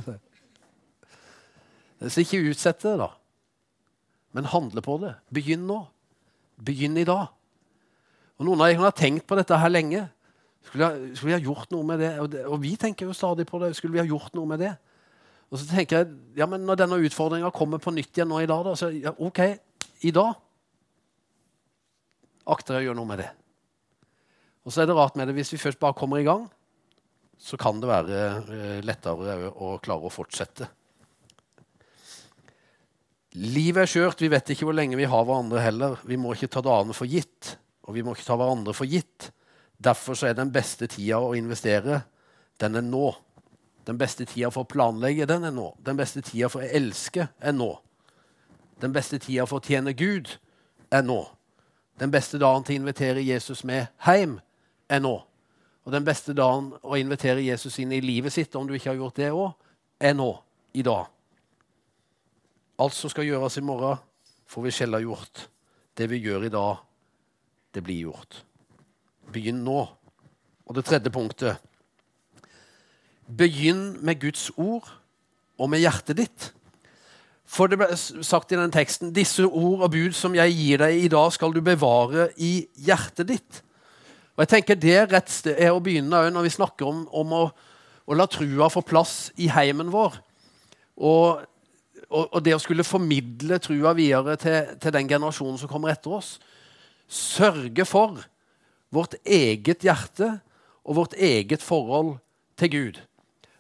Så 2.04 2.22
ikke 2.22 2.44
utsett 2.51 2.84
det, 2.86 2.98
da. 3.00 3.10
Men 4.38 4.50
handle 4.51 4.84
på 4.86 5.00
det. 5.01 5.16
Begynn 5.34 5.66
nå. 5.70 5.80
Begynn 6.62 6.98
i 7.00 7.08
dag. 7.08 7.32
Og 8.38 8.46
Noen 8.46 8.62
av 8.62 8.70
dere 8.70 8.84
har 8.84 8.98
tenkt 8.98 9.25
på 9.30 9.38
dette 9.39 9.58
her 9.58 9.72
lenge. 9.72 10.04
Skulle 10.68 10.89
ha, 10.89 10.98
skulle 11.16 11.32
vi 11.32 11.38
ha 11.38 11.46
gjort 11.46 11.72
noe 11.74 11.88
med 11.88 12.04
det? 12.04 12.12
Og, 12.22 12.27
det? 12.34 12.44
og, 12.46 12.60
vi 12.62 12.75
tenker 12.77 13.08
jo 13.08 13.16
stadig 13.18 13.48
på 13.50 13.62
det. 13.63 13.72
Skulle 13.77 13.96
vi 13.96 14.04
ha 14.04 14.10
gjort 14.10 14.36
noe 14.38 14.50
med 14.50 14.62
det? 14.62 14.74
Og 15.48 15.62
så 15.62 15.70
tenker 15.70 16.04
jeg, 16.04 16.12
ja, 16.38 16.46
men 16.50 16.68
Når 16.68 16.84
denne 16.84 17.00
utfordringa 17.08 17.50
kommer 17.56 17.82
på 17.82 17.94
nytt 17.96 18.12
igjen 18.12 18.30
nå 18.30 18.44
i 18.44 18.50
dag, 18.50 18.66
da, 18.68 18.75
så 18.77 18.92
ja, 18.94 19.16
OK, 19.18 19.42
i 20.06 20.13
dag 20.13 20.36
akter 22.48 22.77
jeg 22.77 22.86
å 22.86 22.89
gjøre 22.89 23.00
noe 23.00 23.10
med 23.10 23.22
det. 23.24 23.32
Og 24.68 24.74
så 24.75 24.84
er 24.84 24.89
det 24.89 24.96
rart 24.98 25.16
med 25.20 25.30
det, 25.30 25.36
Hvis 25.39 25.54
vi 25.56 25.62
først 25.62 25.80
bare 25.80 25.96
kommer 25.98 26.20
i 26.20 26.27
gang, 26.27 26.46
så 27.38 27.58
kan 27.60 27.80
det 27.80 27.89
være 27.89 28.22
eh, 28.58 28.80
lettere 28.86 29.50
å 29.54 29.77
klare 29.84 30.08
å 30.08 30.12
fortsette. 30.12 30.68
Livet 33.38 33.84
er 33.84 33.89
skjørt. 33.91 34.22
Vi 34.24 34.32
vet 34.34 34.50
ikke 34.50 34.65
hvor 34.65 34.75
lenge 34.77 34.98
vi 34.98 35.06
har 35.06 35.25
hverandre 35.27 35.62
heller. 35.62 36.00
Vi 36.10 36.17
må 36.17 36.34
ikke 36.34 36.50
ta 36.50 36.63
dagene 36.65 36.96
for 36.98 37.10
gitt, 37.10 37.53
og 37.86 37.94
vi 37.94 38.01
må 38.06 38.15
ikke 38.15 38.25
ta 38.25 38.38
hverandre 38.39 38.74
for 38.74 38.89
gitt. 38.89 39.29
Derfor 39.77 40.17
er 40.25 40.34
den 40.38 40.50
beste 40.53 40.88
tida 40.89 41.20
å 41.22 41.36
investere, 41.38 42.01
den 42.58 42.79
er 42.79 42.86
nå. 42.86 43.12
Den 43.86 44.00
beste 44.00 44.25
tida 44.25 44.50
for 44.51 44.65
å 44.65 44.70
planlegge, 44.70 45.27
den 45.29 45.46
er 45.46 45.53
nå. 45.53 45.70
Den 45.86 46.00
beste 46.00 46.24
tida 46.25 46.50
for 46.50 46.65
å 46.65 46.72
elske 46.79 47.27
er 47.38 47.53
nå. 47.53 47.70
Den 48.82 48.96
beste 48.96 49.20
tida 49.22 49.46
for 49.46 49.62
å 49.62 49.65
tjene 49.65 49.94
Gud 49.98 50.34
er 50.89 51.06
nå. 51.06 51.22
Den 52.01 52.13
beste 52.13 52.41
dagen 52.41 52.65
til 52.65 52.77
å 52.77 52.82
invitere 52.82 53.25
Jesus 53.25 53.63
med 53.65 53.88
hjem 54.06 54.39
er 54.89 55.03
nå. 55.03 55.13
Og 55.86 55.94
den 55.94 56.06
beste 56.06 56.34
dagen 56.36 56.74
å 56.82 56.98
invitere 56.98 57.46
Jesus 57.46 57.77
inn 57.79 57.94
i 57.94 58.01
livet 58.03 58.34
sitt, 58.34 58.56
om 58.58 58.65
du 58.67 58.74
ikke 58.75 58.91
har 58.91 59.00
gjort 59.00 59.22
det 59.22 59.29
òg, 59.32 59.53
er 60.01 60.17
nå. 60.17 60.34
I 60.77 60.84
dag. 60.86 61.08
Alt 62.77 62.93
som 62.93 63.10
skal 63.10 63.25
gjøres 63.25 63.57
i 63.57 63.65
morgen, 63.65 63.98
får 64.48 64.67
vi 64.67 64.74
sjelden 64.75 65.05
gjort. 65.07 65.48
Det 65.98 66.05
vi 66.12 66.22
gjør 66.22 66.46
i 66.46 66.53
dag, 66.53 66.83
det 67.74 67.81
blir 67.83 68.07
gjort. 68.07 68.44
Begynn 69.33 69.63
nå. 69.66 69.79
Og 70.68 70.75
det 70.75 70.83
tredje 70.85 71.11
punktet 71.13 71.63
Begynn 73.27 73.98
med 74.05 74.22
Guds 74.22 74.50
ord 74.55 74.87
og 75.59 75.70
med 75.72 75.81
hjertet 75.83 76.16
ditt. 76.20 76.46
For 77.48 77.72
det 77.72 77.79
ble 77.79 77.96
sagt 77.98 78.51
i 78.51 78.59
den 78.59 78.72
teksten 78.72 79.13
disse 79.16 79.44
ord 79.48 79.83
og 79.83 79.92
bud 79.92 80.16
som 80.16 80.35
jeg 80.35 80.53
gir 80.55 80.83
deg 80.83 81.00
i 81.05 81.09
dag, 81.11 81.31
skal 81.35 81.55
du 81.55 81.59
bevare 81.63 82.29
i 82.44 82.68
hjertet 82.83 83.27
ditt. 83.31 83.61
Og 84.35 84.44
jeg 84.44 84.51
tenker 84.53 84.79
Det 84.79 84.98
rett 85.11 85.31
sted 85.33 85.59
er 85.59 85.74
å 85.74 85.81
begynne 85.83 86.27
når 86.31 86.46
vi 86.46 86.53
snakker 86.53 86.87
om, 86.87 87.05
om 87.09 87.35
å, 87.35 87.44
å, 88.05 88.16
la 88.16 88.27
trua 88.29 88.70
få 88.72 88.83
plass 88.85 89.31
i 89.35 89.50
heimen 89.51 89.90
vår. 89.92 90.20
Og, 90.98 91.44
og, 92.07 92.29
og, 92.31 92.39
det 92.43 92.55
å 92.55 92.61
skulle 92.61 92.87
formidle 92.87 93.59
trua 93.59 93.91
videre 93.98 94.37
til, 94.39 94.74
til 94.79 94.93
den 94.96 95.09
generasjonen 95.09 95.59
som 95.59 95.72
kommer 95.72 95.91
etter 95.91 96.15
oss. 96.20 96.37
Sørge 97.07 97.83
for 97.87 98.22
vårt 98.93 99.17
eget 99.27 99.83
hjerte 99.83 100.37
og 100.87 101.01
vårt 101.01 101.17
eget 101.20 101.63
forhold 101.63 102.15
til 102.59 102.72
Gud. 102.72 103.01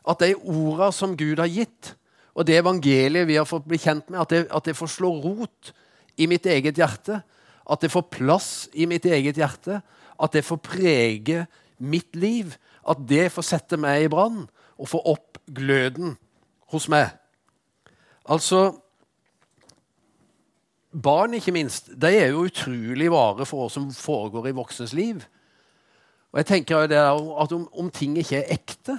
At 0.07 0.23
de 0.23 0.35
orda 0.39 0.91
som 0.95 1.17
Gud 1.19 1.41
har 1.43 1.51
gitt, 1.51 1.93
og 2.37 2.45
det 2.47 2.59
evangeliet 2.61 3.27
vi 3.27 3.35
har 3.39 3.49
fått 3.49 3.67
bli 3.67 3.79
kjent 3.81 4.07
med, 4.13 4.21
at 4.21 4.31
det, 4.31 4.43
at 4.53 4.69
det 4.69 4.77
får 4.77 4.93
slå 4.93 5.11
rot 5.23 5.73
i 6.21 6.27
mitt 6.29 6.45
eget 6.45 6.77
hjerte. 6.79 7.19
At 7.67 7.83
det 7.83 7.91
får 7.91 8.07
plass 8.13 8.49
i 8.77 8.85
mitt 8.87 9.05
eget 9.09 9.39
hjerte. 9.41 9.81
At 10.21 10.37
det 10.37 10.45
får 10.45 10.61
prege 10.63 11.45
mitt 11.81 12.15
liv. 12.15 12.53
At 12.87 13.01
det 13.09 13.27
får 13.33 13.49
sette 13.49 13.79
meg 13.81 14.05
i 14.05 14.11
brann 14.11 14.45
og 14.77 14.91
få 14.93 15.01
opp 15.09 15.41
gløden 15.49 16.15
hos 16.71 16.87
meg. 16.93 17.09
Altså 18.27 18.79
Barn, 20.91 21.35
ikke 21.37 21.53
minst, 21.53 21.91
de 22.01 22.09
er 22.09 22.31
jo 22.31 22.45
utrolig 22.47 23.09
vare 23.13 23.45
for 23.45 23.61
hva 23.61 23.67
som 23.69 23.89
foregår 23.93 24.47
i 24.49 24.55
voksnes 24.57 24.95
liv. 24.97 25.21
Og 26.31 26.39
jeg 26.41 26.47
tenker 26.49 26.73
jo 26.73 26.89
det 26.89 26.97
at 26.97 27.53
om, 27.53 27.67
om 27.71 27.91
ting 27.93 28.15
ikke 28.17 28.39
er 28.39 28.55
ekte, 28.55 28.95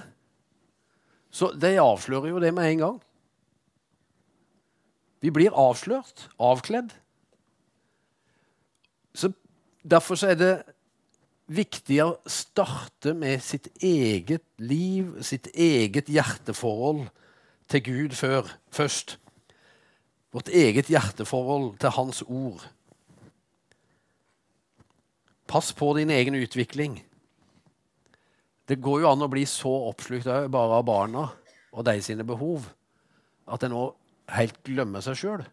så 1.33 1.51
de 1.53 1.73
avslører 1.81 2.31
jo 2.31 2.39
det 2.41 2.53
med 2.55 2.69
en 2.69 2.83
gang. 2.85 2.95
Vi 5.19 5.33
blir 5.35 5.57
avslørt, 5.57 6.29
avkledd. 6.39 6.93
Så 9.13 9.33
Derfor 9.89 10.19
er 10.27 10.35
det 10.35 10.53
viktig 11.49 12.01
å 12.03 12.17
starte 12.29 13.13
med 13.17 13.41
sitt 13.41 13.69
eget 13.81 14.43
liv, 14.61 15.15
sitt 15.25 15.47
eget 15.55 16.11
hjerteforhold 16.11 17.07
til 17.69 17.83
Gud 17.85 18.15
før, 18.17 18.49
først. 18.73 19.17
Vårt 20.33 20.49
eget 20.49 20.89
hjerteforhold 20.89 21.77
til 21.81 21.93
Hans 21.95 22.21
ord. 22.21 22.65
Pass 25.49 25.73
på 25.73 25.93
din 25.97 26.09
egen 26.13 26.35
utvikling. 26.35 26.99
Det 28.69 28.77
går 28.81 29.01
jo 29.01 29.09
an 29.09 29.25
å 29.25 29.29
bli 29.31 29.45
så 29.49 29.71
oppslukt 29.89 30.29
bare 30.53 30.77
av 30.77 30.85
barna 30.85 31.23
og 31.73 31.85
de 31.85 31.95
sine 32.05 32.25
behov 32.25 32.67
at 33.49 33.65
en 33.65 33.73
nå 33.73 33.85
helt 34.35 34.59
glemmer 34.65 35.01
seg 35.01 35.17
sjøl. 35.17 35.45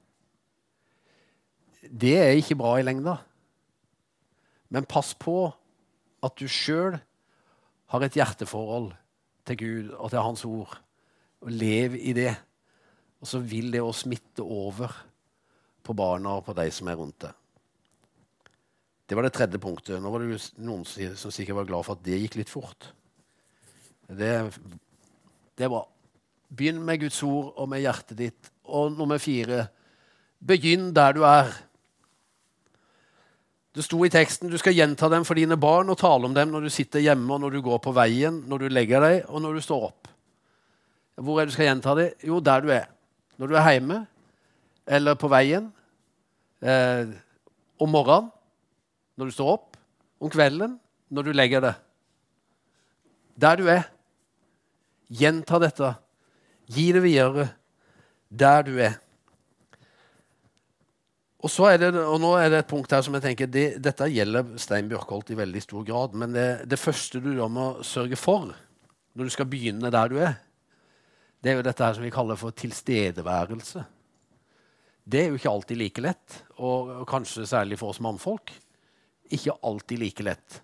Det 1.88 2.16
er 2.20 2.36
ikke 2.36 2.58
bra 2.60 2.74
i 2.76 2.84
lengda. 2.84 3.16
Men 4.68 4.88
pass 4.88 5.14
på 5.16 5.46
at 6.24 6.36
du 6.36 6.44
sjøl 6.50 6.98
har 7.92 8.04
et 8.04 8.18
hjerteforhold 8.18 8.90
til 9.46 9.60
Gud 9.62 9.94
og 9.94 10.10
til 10.10 10.20
Hans 10.26 10.44
ord. 10.44 10.74
Og 11.46 11.54
lev 11.54 11.94
i 11.96 12.12
det. 12.16 12.32
Og 13.22 13.30
så 13.30 13.40
vil 13.40 13.70
det 13.72 13.82
å 13.82 13.94
smitte 13.94 14.44
over 14.44 14.92
på 15.86 15.94
barna 15.96 16.36
og 16.36 16.46
på 16.48 16.54
de 16.58 16.66
som 16.74 16.90
er 16.90 16.98
rundt 16.98 17.20
deg. 17.22 17.34
Det 19.06 19.14
var 19.14 19.22
det 19.22 19.36
tredje 19.36 19.60
punktet. 19.62 20.00
Nå 20.02 20.10
var 20.10 20.24
det 20.24 20.40
noen 20.58 20.82
som 20.86 21.30
sikkert 21.30 21.60
var 21.60 21.68
glad 21.68 21.86
for 21.86 21.94
at 21.94 22.04
det 22.06 22.18
gikk 22.24 22.40
litt 22.40 22.50
fort. 22.50 22.88
Det, 24.06 24.32
det 25.54 25.66
er 25.66 25.70
bra. 25.70 25.84
Begynn 26.50 26.82
med 26.86 27.04
Guds 27.04 27.20
ord 27.26 27.54
og 27.54 27.70
med 27.70 27.84
hjertet 27.84 28.18
ditt 28.18 28.50
og 28.66 28.98
nummer 28.98 29.22
fire 29.22 29.68
begynn 30.42 30.90
der 30.94 31.14
du 31.14 31.22
er. 31.26 31.54
Det 33.76 33.84
sto 33.84 34.00
i 34.06 34.10
teksten 34.10 34.50
du 34.50 34.56
skal 34.58 34.74
gjenta 34.74 35.08
dem 35.12 35.26
for 35.28 35.38
dine 35.38 35.58
barn 35.60 35.90
og 35.92 35.98
tale 36.00 36.26
om 36.26 36.34
dem 36.34 36.50
når 36.50 36.66
du 36.66 36.72
sitter 36.72 37.04
hjemme, 37.04 37.28
og 37.34 37.42
når 37.44 37.58
du 37.58 37.62
går 37.66 37.80
på 37.84 37.94
veien, 37.94 38.42
når 38.48 38.64
du 38.64 38.68
legger 38.72 39.04
deg, 39.04 39.18
og 39.28 39.42
når 39.44 39.58
du 39.58 39.66
står 39.66 39.88
opp. 39.90 40.08
Hvor 41.16 41.40
er 41.40 41.46
det 41.46 41.52
du 41.52 41.56
skal 41.56 41.70
gjenta 41.70 41.94
det? 41.96 42.10
Jo, 42.26 42.40
der 42.44 42.60
du 42.64 42.70
er. 42.74 42.88
Når 43.40 43.50
du 43.50 43.56
er 43.56 43.70
hjemme, 43.72 44.00
eller 44.86 45.16
på 45.18 45.28
veien, 45.32 45.70
eh, 46.62 47.08
om 47.80 47.90
morgenen, 47.92 48.30
når 49.16 49.28
du 49.28 49.36
står 49.36 49.52
opp, 49.54 49.76
om 50.20 50.32
kvelden, 50.32 50.76
når 51.08 51.26
du 51.26 51.32
legger 51.32 51.64
deg. 51.64 51.80
Der 53.36 53.56
du 53.56 53.66
er. 53.68 53.88
Gjenta 55.12 55.60
dette. 55.62 55.94
Gi 56.72 56.90
det 56.92 57.02
videre 57.04 57.50
der 58.28 58.64
du 58.66 58.76
er. 58.82 58.96
Og, 61.46 61.52
det, 61.78 61.92
og 61.94 62.16
nå 62.18 62.32
er 62.40 62.50
det 62.50 62.62
et 62.64 62.70
punkt 62.70 62.90
her 62.90 63.04
som 63.06 63.14
jeg 63.14 63.22
tenker, 63.22 63.46
det, 63.46 63.66
Dette 63.84 64.08
gjelder 64.10 64.56
Stein 64.58 64.88
Bjørkholt 64.90 65.30
i 65.30 65.38
veldig 65.38 65.62
stor 65.62 65.84
grad. 65.86 66.16
Men 66.18 66.32
det, 66.34 66.48
det 66.66 66.80
første 66.80 67.20
du 67.22 67.30
da 67.36 67.46
må 67.46 67.68
sørge 67.86 68.18
for 68.18 68.50
når 69.16 69.28
du 69.28 69.32
skal 69.32 69.48
begynne 69.48 69.92
der 69.92 70.10
du 70.10 70.18
er, 70.18 70.34
det 71.46 71.52
er 71.52 71.60
jo 71.60 71.66
dette 71.68 71.84
her 71.86 71.94
som 71.94 72.02
vi 72.02 72.10
kaller 72.10 72.38
for 72.40 72.50
tilstedeværelse. 72.58 73.84
Det 75.06 75.20
er 75.20 75.28
jo 75.30 75.36
ikke 75.38 75.50
alltid 75.52 75.78
like 75.78 76.02
lett, 76.02 76.38
og, 76.58 77.04
kanskje 77.06 77.44
særlig 77.46 77.78
for 77.78 77.92
oss 77.92 78.00
mannfolk. 78.02 78.50
Ikke 79.30 79.54
alltid 79.62 80.00
like 80.02 80.24
lett. 80.26 80.56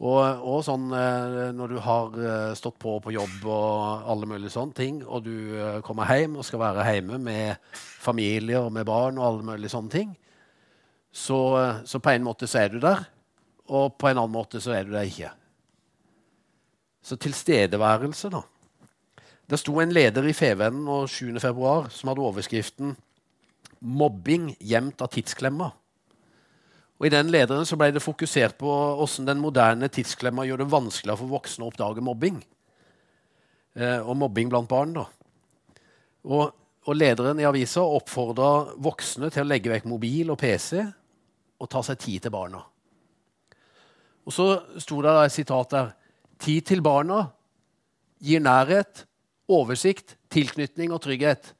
Og, 0.00 0.22
og 0.48 0.62
sånn 0.64 0.86
eh, 0.96 1.50
når 1.52 1.74
du 1.74 1.76
har 1.84 2.16
eh, 2.16 2.54
stått 2.56 2.78
på 2.80 2.94
på 3.04 3.12
jobb 3.12 3.44
og 3.44 4.08
alle 4.14 4.30
mulige 4.30 4.54
sånne 4.54 4.74
ting, 4.80 5.02
og 5.04 5.26
du 5.28 5.34
eh, 5.60 5.76
kommer 5.84 6.08
hjem 6.08 6.40
og 6.40 6.48
skal 6.48 6.62
være 6.64 6.86
hjemme 6.88 7.20
med 7.20 7.76
familie 7.76 8.64
og 8.64 8.72
med 8.72 8.88
barn 8.88 9.20
og 9.20 9.26
alle 9.28 9.48
mulige 9.52 9.74
sånne 9.76 9.92
ting, 9.92 10.16
så, 11.12 11.38
så 11.84 12.00
på 12.00 12.14
en 12.16 12.24
måte 12.24 12.48
så 12.48 12.64
er 12.64 12.72
du 12.72 12.80
der, 12.80 13.04
og 13.68 13.92
på 14.00 14.08
en 14.08 14.16
annen 14.16 14.32
måte 14.40 14.64
så 14.64 14.72
er 14.72 14.88
du 14.88 14.96
der 14.96 15.04
ikke. 15.04 15.34
Så 17.04 17.20
tilstedeværelse, 17.20 18.32
da. 18.32 18.40
Det 19.52 19.58
sto 19.60 19.74
en 19.82 19.90
leder 19.92 20.24
i 20.24 20.32
Fevennen 20.32 20.86
7.2 20.88 21.72
som 21.92 22.08
hadde 22.08 22.24
overskriften 22.24 22.94
'Mobbing 23.82 24.54
gjemt 24.56 25.02
av 25.04 25.10
tidsklemma'. 25.12 25.68
Og 26.96 27.06
I 27.06 27.10
den 27.12 27.28
lederen 27.34 27.66
så 27.68 27.76
ble 27.76 27.90
det 27.92 28.00
fokusert 28.00 28.56
på 28.56 28.70
hvordan 28.70 29.28
den 29.28 29.42
moderne 29.42 29.90
tidsklemma 29.92 30.46
gjør 30.46 30.62
det 30.62 30.68
vanskeligere 30.72 31.18
for 31.20 31.34
voksne 31.34 31.66
å 31.66 31.68
oppdage 31.68 32.00
mobbing. 32.00 32.40
Eh, 33.74 34.00
og 34.00 34.16
mobbing 34.16 34.48
blant 34.48 34.70
barn. 34.70 34.94
da. 34.94 35.04
Og, 36.24 36.54
og 36.86 36.96
lederen 36.96 37.40
i 37.42 37.44
avisa 37.44 37.84
oppfordra 37.84 38.72
voksne 38.78 39.28
til 39.34 39.44
å 39.44 39.50
legge 39.50 39.74
vekk 39.74 39.84
mobil 39.90 40.32
og 40.32 40.38
PC 40.38 40.80
og 41.58 41.68
ta 41.68 41.82
seg 41.82 41.98
tid 41.98 42.22
til 42.22 42.32
barna. 42.32 42.64
Og 44.24 44.32
så 44.32 44.52
sto 44.80 45.02
det 45.02 45.18
et 45.26 45.40
sitat 45.42 45.70
der. 45.76 45.96
Tid 46.38 46.70
til 46.72 46.80
barna 46.80 47.26
gir 48.22 48.40
nærhet, 48.40 49.04
oversikt, 49.50 50.16
tilknytning 50.32 50.92
og 50.94 51.02
trygghet. 51.04 51.52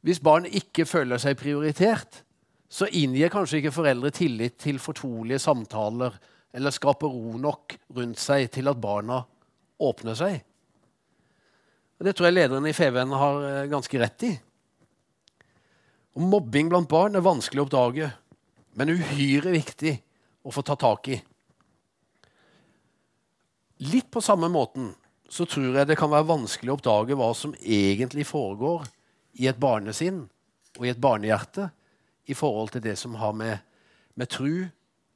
Hvis 0.00 0.22
barn 0.24 0.46
ikke 0.46 0.86
føler 0.88 1.20
seg 1.20 1.38
prioritert, 1.40 2.22
så 2.70 2.86
inngir 2.86 3.32
kanskje 3.32 3.60
ikke 3.60 3.74
foreldre 3.74 4.12
tillit 4.14 4.56
til 4.62 4.78
fortrolige 4.78 5.42
samtaler 5.42 6.14
eller 6.54 6.74
skaper 6.74 7.10
ro 7.10 7.36
nok 7.38 7.74
rundt 7.96 8.20
seg 8.22 8.48
til 8.54 8.70
at 8.70 8.78
barna 8.80 9.20
åpner 9.80 10.16
seg. 10.18 10.38
Det 12.00 12.14
tror 12.16 12.30
jeg 12.30 12.38
lederen 12.38 12.64
i 12.64 12.72
FVN 12.72 13.12
har 13.20 13.42
eh, 13.44 13.66
ganske 13.68 13.98
rett 14.00 14.24
i. 14.24 14.30
Og 16.16 16.24
mobbing 16.24 16.70
blant 16.72 16.88
barn 16.88 17.18
er 17.18 17.24
vanskelig 17.24 17.60
å 17.60 17.66
oppdage, 17.66 18.08
men 18.78 18.94
uhyre 18.94 19.52
viktig 19.52 19.92
å 20.46 20.54
få 20.54 20.64
ta 20.64 20.78
tak 20.80 21.10
i. 21.12 21.18
Litt 23.90 24.08
på 24.12 24.22
samme 24.24 24.48
måten 24.52 24.90
så 25.30 25.46
tror 25.46 25.76
jeg 25.78 25.86
det 25.86 25.98
kan 25.98 26.10
være 26.10 26.26
vanskelig 26.26 26.72
å 26.72 26.76
oppdage 26.76 27.16
hva 27.18 27.30
som 27.38 27.54
egentlig 27.60 28.26
foregår 28.26 28.88
i 29.38 29.46
et 29.46 29.58
barnesinn 29.62 30.24
og 30.78 30.86
i 30.86 30.90
et 30.90 31.00
barnehjerte 31.00 31.68
i 32.30 32.34
forhold 32.34 32.74
til 32.74 32.82
det 32.84 32.96
som 32.98 33.14
har 33.20 33.34
med, 33.36 33.58
med 34.18 34.30
tru 34.30 34.66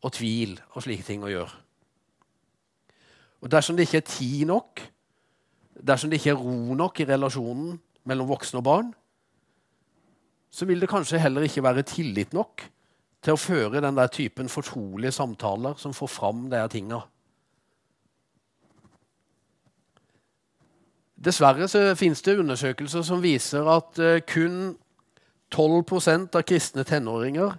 og 0.05 0.13
tvil 0.15 0.59
og 0.75 0.85
slike 0.85 1.07
ting 1.07 1.25
å 1.27 1.33
gjøre. 1.33 1.61
Og 3.45 3.51
Dersom 3.53 3.77
det 3.77 3.89
ikke 3.89 4.01
er 4.01 4.09
tid 4.09 4.47
nok, 4.49 4.81
dersom 5.75 6.11
det 6.11 6.21
ikke 6.21 6.33
er 6.33 6.41
ro 6.41 6.77
nok 6.79 7.01
i 7.03 7.09
relasjonen 7.09 7.75
mellom 8.09 8.31
voksne 8.31 8.61
og 8.63 8.65
barn, 8.65 8.93
så 10.55 10.69
vil 10.69 10.81
det 10.81 10.89
kanskje 10.89 11.21
heller 11.21 11.45
ikke 11.45 11.65
være 11.67 11.85
tillit 11.89 12.33
nok 12.37 12.63
til 13.25 13.35
å 13.35 13.41
føre 13.41 13.83
den 13.83 13.99
der 13.99 14.13
typen 14.13 14.49
fortrolige 14.53 15.13
samtaler 15.17 15.75
som 15.81 15.97
får 15.97 16.13
fram 16.13 16.47
de 16.53 16.61
tinga. 16.71 17.03
Dessverre 21.15 21.69
så 21.71 21.95
finnes 21.95 22.23
det 22.27 22.39
undersøkelser 22.43 23.05
som 23.07 23.23
viser 23.23 23.69
at 23.71 24.01
uh, 24.03 24.19
kun 24.27 24.75
12% 25.55 26.35
av 26.35 26.43
kristne 26.43 26.85
tenåringer 26.85 27.55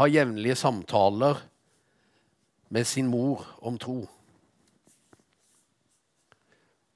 har 0.00 0.12
jevnlige 0.12 0.56
samtaler 0.60 1.40
med 2.72 2.86
sin 2.86 3.08
mor 3.08 3.44
om 3.60 3.78
tro. 3.80 4.02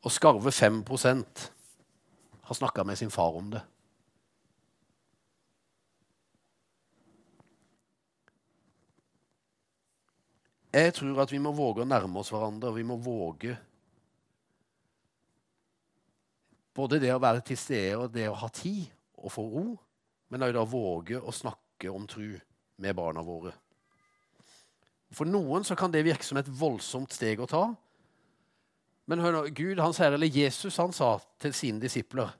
Og 0.04 0.12
skarve 0.12 0.52
5% 0.52 1.48
har 2.46 2.54
snakka 2.54 2.84
med 2.84 2.98
sin 2.98 3.10
far 3.10 3.36
om 3.36 3.50
det. 3.50 3.62
Jeg 10.76 10.92
tror 10.94 11.22
at 11.22 11.32
vi 11.32 11.40
må 11.40 11.54
våge 11.56 11.82
å 11.82 11.88
nærme 11.88 12.20
oss 12.20 12.30
hverandre. 12.34 12.74
Vi 12.76 12.84
må 12.84 12.98
våge 13.00 13.56
både 16.76 17.00
det 17.02 17.10
å 17.14 17.22
være 17.22 17.42
til 17.46 17.58
stede 17.58 17.96
og 17.98 18.12
det 18.14 18.28
å 18.28 18.38
ha 18.38 18.48
tid 18.52 18.84
og 19.16 19.32
få 19.32 19.48
ro 19.48 19.66
men 20.32 20.42
òg 20.42 20.54
da 20.56 20.64
våge 20.66 21.20
å 21.20 21.34
snakke 21.34 21.90
om 21.92 22.06
tru 22.10 22.34
med 22.82 22.96
barna 22.98 23.22
våre. 23.24 23.52
For 25.14 25.28
noen 25.28 25.64
så 25.64 25.76
kan 25.78 25.92
det 25.94 26.04
virke 26.06 26.26
som 26.26 26.40
et 26.40 26.50
voldsomt 26.50 27.14
steg 27.14 27.40
å 27.40 27.48
ta. 27.50 27.66
Men 29.06 29.22
hør 29.22 29.36
nå, 29.36 29.42
Gud, 29.54 29.78
han 29.78 29.94
sier, 29.94 30.16
eller 30.16 30.30
Jesus 30.30 30.80
han 30.82 30.94
sa 30.94 31.12
til 31.38 31.52
sine 31.54 31.78
disipler 31.78 32.32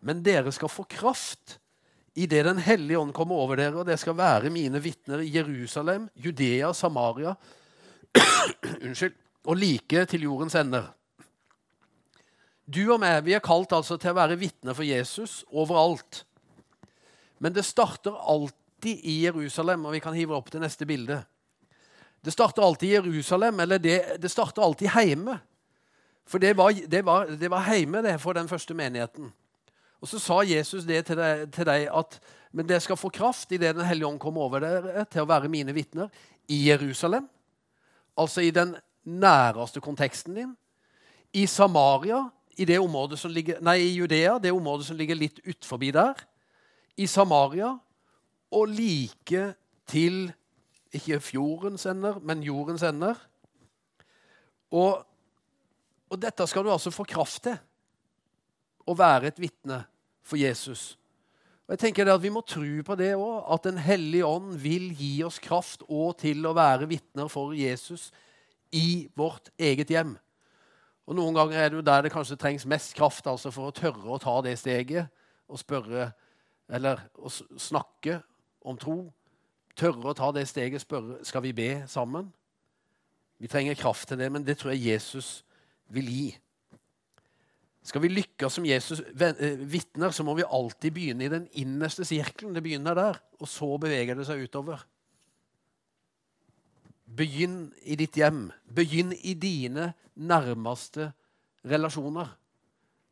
Men 0.00 0.22
dere 0.24 0.48
skal 0.52 0.72
få 0.72 0.86
kraft 0.88 1.58
idet 2.16 2.46
Den 2.46 2.62
hellige 2.62 3.02
ånd 3.02 3.12
kommer 3.12 3.42
over 3.42 3.60
dere, 3.60 3.76
og 3.76 3.88
det 3.88 3.98
skal 4.00 4.16
være 4.16 4.52
mine 4.54 4.80
vitner 4.80 5.20
i 5.20 5.32
Jerusalem, 5.34 6.06
Judea, 6.14 6.72
Samaria 6.72 7.34
Unnskyld. 8.86 9.20
Og 9.44 9.58
like 9.60 10.06
til 10.08 10.22
jordens 10.24 10.54
ender. 10.56 10.86
Du 12.64 12.80
og 12.88 13.00
meg 13.02 13.20
vi 13.26 13.34
er 13.36 13.44
kalt 13.44 13.72
altså 13.76 13.98
til 14.00 14.14
å 14.14 14.18
være 14.18 14.38
vitner 14.40 14.76
for 14.76 14.86
Jesus 14.88 15.42
overalt. 15.52 16.22
Men 17.38 17.52
det 17.52 17.66
starter 17.66 18.16
alltid 18.16 19.04
i 19.04 19.20
Jerusalem, 19.26 19.84
og 19.84 19.92
vi 19.96 20.02
kan 20.04 20.16
hive 20.16 20.36
opp 20.36 20.48
til 20.52 20.62
neste 20.64 20.86
bilde. 20.88 21.20
Det 22.24 22.32
starter 22.32 22.64
alltid 22.64 22.88
i 22.88 22.94
Jerusalem, 22.94 23.60
eller 23.60 23.80
det, 23.82 23.98
det 24.20 24.30
starter 24.32 24.64
alltid 24.64 24.88
hjemme. 24.88 25.36
For 26.24 26.40
det 26.40 26.54
var, 26.56 26.72
det, 26.72 27.02
var, 27.04 27.28
det 27.28 27.50
var 27.52 27.68
hjemme 27.68 28.00
det 28.04 28.16
for 28.22 28.36
den 28.36 28.48
første 28.48 28.76
menigheten. 28.76 29.28
Og 30.00 30.08
så 30.08 30.20
sa 30.20 30.40
Jesus 30.44 30.86
det 30.88 31.02
til 31.08 31.20
deg, 31.20 31.46
til 31.52 31.68
deg 31.68 31.86
at 31.92 32.18
men 32.54 32.68
dere 32.68 32.82
skal 32.84 32.98
få 32.98 33.10
kraft 33.10 33.50
idet 33.52 33.72
Den 33.74 33.86
hellige 33.88 34.06
ånd 34.06 34.20
kommer 34.22 34.46
over 34.46 34.62
dere 34.62 35.02
til 35.10 35.24
å 35.24 35.28
være 35.28 35.50
mine 35.50 35.74
vitner 35.74 36.12
i 36.46 36.60
Jerusalem. 36.68 37.26
Altså 38.14 38.44
i 38.46 38.52
den 38.54 38.76
næreste 39.04 39.82
konteksten 39.82 40.36
din. 40.38 40.52
I 41.34 41.48
Samaria, 41.50 42.20
i 42.56 42.66
det 42.68 42.78
området 42.80 43.18
som 43.18 43.32
ligger, 43.32 43.60
nei, 43.64 43.78
i 43.82 43.94
Judea, 43.96 44.38
det 44.38 44.52
området 44.54 44.86
som 44.88 44.98
ligger 44.98 45.18
litt 45.18 45.40
utenfor 45.44 45.82
der 45.94 46.24
i 46.96 47.06
Samaria 47.10 47.72
og 48.54 48.70
like 48.70 49.54
til 49.90 50.28
ikke 50.94 51.18
fjordens 51.20 51.86
ender, 51.90 52.20
men 52.22 52.44
jordens 52.46 52.84
ender. 52.86 53.18
Og, 54.70 55.02
og 56.10 56.20
dette 56.22 56.46
skal 56.46 56.64
du 56.64 56.70
altså 56.70 56.92
få 56.94 57.06
kraft 57.08 57.42
til. 57.48 57.56
Å 58.84 58.94
være 58.94 59.30
et 59.32 59.40
vitne 59.40 59.80
for 60.22 60.38
Jesus. 60.38 60.92
Og 61.64 61.74
jeg 61.74 61.80
tenker 61.86 62.10
at 62.12 62.20
Vi 62.20 62.32
må 62.32 62.42
tro 62.44 62.82
på 62.84 62.96
det 63.00 63.14
òg, 63.16 63.46
at 63.54 63.64
Den 63.64 63.80
hellige 63.80 64.28
ånd 64.28 64.58
vil 64.60 64.90
gi 64.94 65.16
oss 65.24 65.40
kraft 65.42 65.82
og 65.88 66.18
til 66.20 66.44
å 66.46 66.54
være 66.56 66.88
vitner 66.90 67.30
for 67.32 67.56
Jesus 67.56 68.10
i 68.74 69.08
vårt 69.16 69.50
eget 69.58 69.90
hjem. 69.90 70.14
Og 71.04 71.16
Noen 71.18 71.36
ganger 71.36 71.58
er 71.58 71.68
det 71.70 71.78
jo 71.78 71.84
der 71.84 72.06
det 72.06 72.12
kanskje 72.14 72.38
trengs 72.40 72.64
mest 72.68 72.94
kraft 72.96 73.26
altså 73.28 73.52
for 73.52 73.68
å 73.68 73.76
tørre 73.76 74.14
å 74.14 74.20
ta 74.22 74.38
det 74.44 74.56
steget 74.60 75.10
og 75.48 75.60
spørre 75.60 76.12
eller 76.72 77.02
å 77.20 77.28
snakke 77.28 78.22
om 78.64 78.78
tro, 78.80 78.96
tørre 79.76 80.14
å 80.14 80.16
ta 80.16 80.30
det 80.32 80.46
steget, 80.48 80.80
og 80.80 80.86
spørre 80.86 81.18
skal 81.28 81.44
vi 81.44 81.52
be 81.56 81.68
sammen. 81.90 82.30
Vi 83.36 83.50
trenger 83.52 83.76
kraft 83.76 84.08
til 84.08 84.22
det, 84.22 84.30
men 84.32 84.46
det 84.46 84.56
tror 84.60 84.72
jeg 84.72 84.94
Jesus 84.94 85.42
vil 85.92 86.08
gi. 86.08 86.26
Skal 87.84 88.00
vi 88.00 88.14
lykkes 88.14 88.56
som 88.56 88.64
Jesus 88.64 89.02
eh, 89.04 89.58
vitner, 89.60 90.14
så 90.14 90.24
må 90.24 90.32
vi 90.38 90.46
alltid 90.46 90.94
begynne 90.96 91.26
i 91.26 91.32
den 91.32 91.44
innerste 91.60 92.06
sirkelen. 92.08 92.54
Det 92.56 92.62
begynner 92.64 92.96
der, 92.96 93.20
og 93.36 93.50
så 93.50 93.68
beveger 93.80 94.16
det 94.16 94.24
seg 94.24 94.46
utover. 94.46 94.86
Begynn 97.16 97.68
i 97.82 97.96
ditt 97.96 98.16
hjem. 98.18 98.48
Begynn 98.74 99.12
i 99.12 99.34
dine 99.38 99.92
nærmeste 100.14 101.12
relasjoner. 101.64 102.32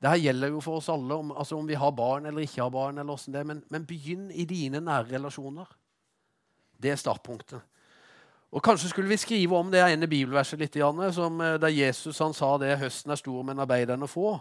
Dette 0.02 0.18
gjelder 0.18 0.50
jo 0.50 0.60
for 0.62 0.80
oss 0.80 0.88
alle, 0.90 1.14
om, 1.14 1.30
altså 1.30 1.56
om 1.58 1.68
vi 1.68 1.78
har 1.78 1.92
barn 1.94 2.26
eller 2.26 2.42
ikke 2.42 2.62
har 2.62 2.70
barn. 2.74 2.98
eller 2.98 3.26
det, 3.32 3.46
men, 3.46 3.62
men, 3.70 3.86
begynn 3.86 4.30
i 4.30 4.44
dine 4.44 4.80
nære 4.80 5.12
relasjoner. 5.12 5.68
Det 6.82 6.90
er 6.90 6.98
startpunktet. 6.98 7.60
Og 8.52 8.62
Kanskje 8.62 8.88
skulle 8.88 9.08
vi 9.08 9.16
skrive 9.16 9.56
om 9.56 9.70
det 9.70 9.80
ene 9.80 10.08
bibelverset 10.10 10.58
litt, 10.58 10.74
som, 11.14 11.40
eh, 11.40 11.58
der 11.58 11.68
Jesus 11.68 12.18
han 12.18 12.34
sa 12.34 12.58
det 12.58 12.78
høsten 12.78 13.12
er 13.12 13.16
stor, 13.16 13.42
men 13.42 13.58
arbeiderne 13.58 14.08
få. 14.08 14.40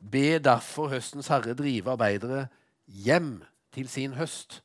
Be 0.00 0.38
derfor 0.38 0.88
høstens 0.88 1.28
herre 1.28 1.54
drive 1.54 1.90
arbeidere 1.90 2.48
hjem 2.86 3.42
til 3.72 3.88
sin 3.88 4.12
høst. 4.12 4.62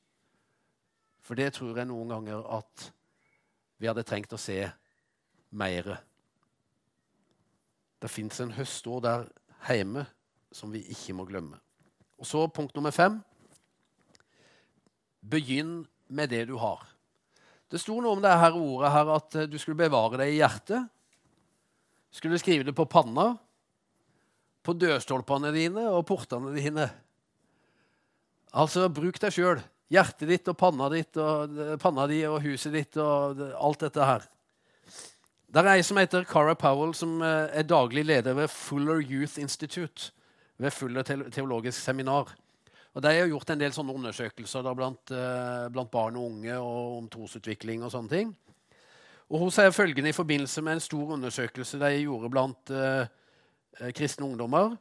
For 1.21 1.36
det 1.36 1.54
tror 1.54 1.78
jeg 1.78 1.88
noen 1.88 2.10
ganger 2.10 2.43
at 2.58 2.91
vi 3.78 3.90
hadde 3.90 4.06
trengt 4.08 4.34
å 4.34 4.40
se 4.40 4.60
mer. 5.56 5.90
Det 8.00 8.12
fins 8.12 8.40
en 8.44 8.54
høstår 8.56 9.04
der 9.04 9.28
hjemme 9.68 10.06
som 10.56 10.72
vi 10.72 10.84
ikke 10.94 11.16
må 11.18 11.26
glemme. 11.28 11.60
Og 12.20 12.28
så 12.28 12.46
punkt 12.48 12.76
nummer 12.78 12.94
fem. 12.96 13.18
Begynn 15.26 15.82
med 16.08 16.32
det 16.32 16.46
du 16.48 16.56
har. 16.62 16.86
Det 17.72 17.82
sto 17.82 17.98
noe 18.00 18.16
om 18.16 18.22
det 18.24 18.32
her 18.40 18.56
ordet 18.56 18.92
her 18.94 19.10
at 19.16 19.38
du 19.50 19.58
skulle 19.60 19.80
bevare 19.80 20.22
det 20.22 20.30
i 20.32 20.38
hjertet. 20.38 20.86
Skulle 22.14 22.40
skrive 22.40 22.64
det 22.64 22.76
på 22.78 22.86
panna, 22.88 23.34
på 24.64 24.76
dørstolpene 24.78 25.52
dine 25.52 25.90
og 25.92 26.06
portene 26.08 26.54
dine. 26.56 26.88
Altså, 28.56 28.88
bruk 28.88 29.20
deg 29.20 29.34
sjøl. 29.36 29.60
Hjertet 29.93 30.30
ditt 30.30 30.48
og 30.50 30.58
panna, 30.58 30.89
ditt 30.89 31.17
og 31.21 31.60
panna 31.82 32.08
di 32.10 32.24
og 32.26 32.39
huset 32.41 32.74
ditt 32.74 32.98
og 32.98 33.41
alt 33.54 33.86
dette 33.86 34.08
her. 34.08 34.26
Det 35.45 35.62
er 35.62 35.69
ei 35.76 35.84
som 35.86 36.00
heter 36.02 36.26
Cara 36.28 36.56
Powell, 36.58 36.91
som 36.98 37.21
eh, 37.24 37.54
er 37.62 37.67
daglig 37.69 38.04
leder 38.04 38.34
ved 38.36 38.50
Fuller 38.52 39.00
Youth 39.00 39.38
Institute 39.39 40.10
ved 40.58 40.74
Fuller 40.74 41.06
teologisk 41.06 41.80
seminar. 41.80 42.34
Og 42.95 43.02
De 43.02 43.12
har 43.12 43.28
gjort 43.28 43.50
en 43.52 43.60
del 43.60 43.74
sånne 43.76 43.93
undersøkelser 43.95 44.67
blant, 44.76 45.12
eh, 45.12 45.67
blant, 45.71 45.91
barn 45.91 46.15
og 46.15 46.32
unge 46.32 46.58
og 46.58 46.98
om 46.98 47.08
trosutvikling 47.12 47.84
og 47.84 47.91
sånne 47.91 48.10
ting. 48.12 48.36
Og 49.30 49.39
Hun 49.39 49.52
sier 49.52 49.71
følgende 49.71 50.10
i 50.10 50.15
forbindelse 50.15 50.62
med 50.62 50.74
en 50.74 50.84
stor 50.84 51.13
undersøkelse 51.17 51.80
de 51.80 51.91
gjorde 52.04 52.30
blant 52.32 52.71
eh, 52.71 53.08
kristne 53.91 54.26
ungdommer, 54.26 54.78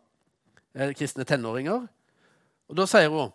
eh, 0.75 0.95
kristne 0.95 1.25
tenåringer. 1.25 1.89
Og 2.69 2.77
Da 2.77 2.87
sier 2.87 3.11
hun 3.11 3.33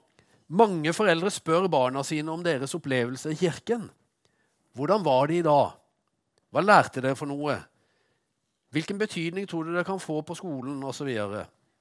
mange 0.50 0.94
foreldre 0.98 1.32
spør 1.34 1.68
barna 1.72 2.04
sine 2.06 2.32
om 2.34 2.44
deres 2.46 2.74
opplevelse 2.78 3.34
i 3.34 3.40
kirken. 3.40 3.88
Hvordan 4.78 5.04
var 5.06 5.30
de 5.30 5.42
da? 5.46 5.60
Hva 6.50 6.64
lærte 6.64 7.04
dere 7.04 7.18
for 7.18 7.30
noe? 7.30 7.58
Hvilken 8.74 9.00
betydning 9.02 9.48
tror 9.50 9.66
du 9.66 9.74
det 9.76 9.86
kan 9.86 10.02
få 10.02 10.22
på 10.26 10.38
skolen? 10.38 10.82
Og 10.84 10.94
så, 10.96 11.06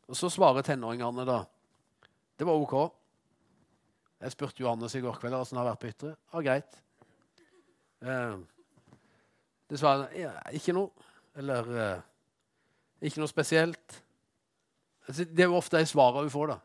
og 0.09 0.17
så 0.17 0.31
svarer 0.33 0.65
tenåringene 0.65 1.25
da 1.29 1.43
det 2.39 2.47
var 2.47 2.55
OK. 2.55 2.75
Jeg 4.23 4.35
spurte 4.35 4.63
Johannes 4.63 4.95
i 4.95 5.01
går 5.03 5.17
kveld 5.19 5.35
hvordan 5.35 5.57
det 5.57 5.59
har 5.59 5.67
vært 5.67 5.81
på 5.83 5.89
Ytre. 5.91 6.13
Ja, 6.33 6.43
greit. 6.47 6.77
Eh, 8.03 8.37
dessverre 9.71 10.07
ja, 10.15 10.33
ikke 10.55 10.75
noe. 10.77 11.09
Eller 11.39 11.73
eh, 11.75 12.07
ikke 13.11 13.23
noe 13.23 13.31
spesielt. 13.31 13.99
Altså, 15.09 15.27
det 15.27 15.45
er 15.45 15.51
jo 15.51 15.59
ofte 15.59 15.83
de 15.83 15.91
svarene 15.91 16.27
hun 16.27 16.35
får. 16.35 16.55
da. 16.55 16.59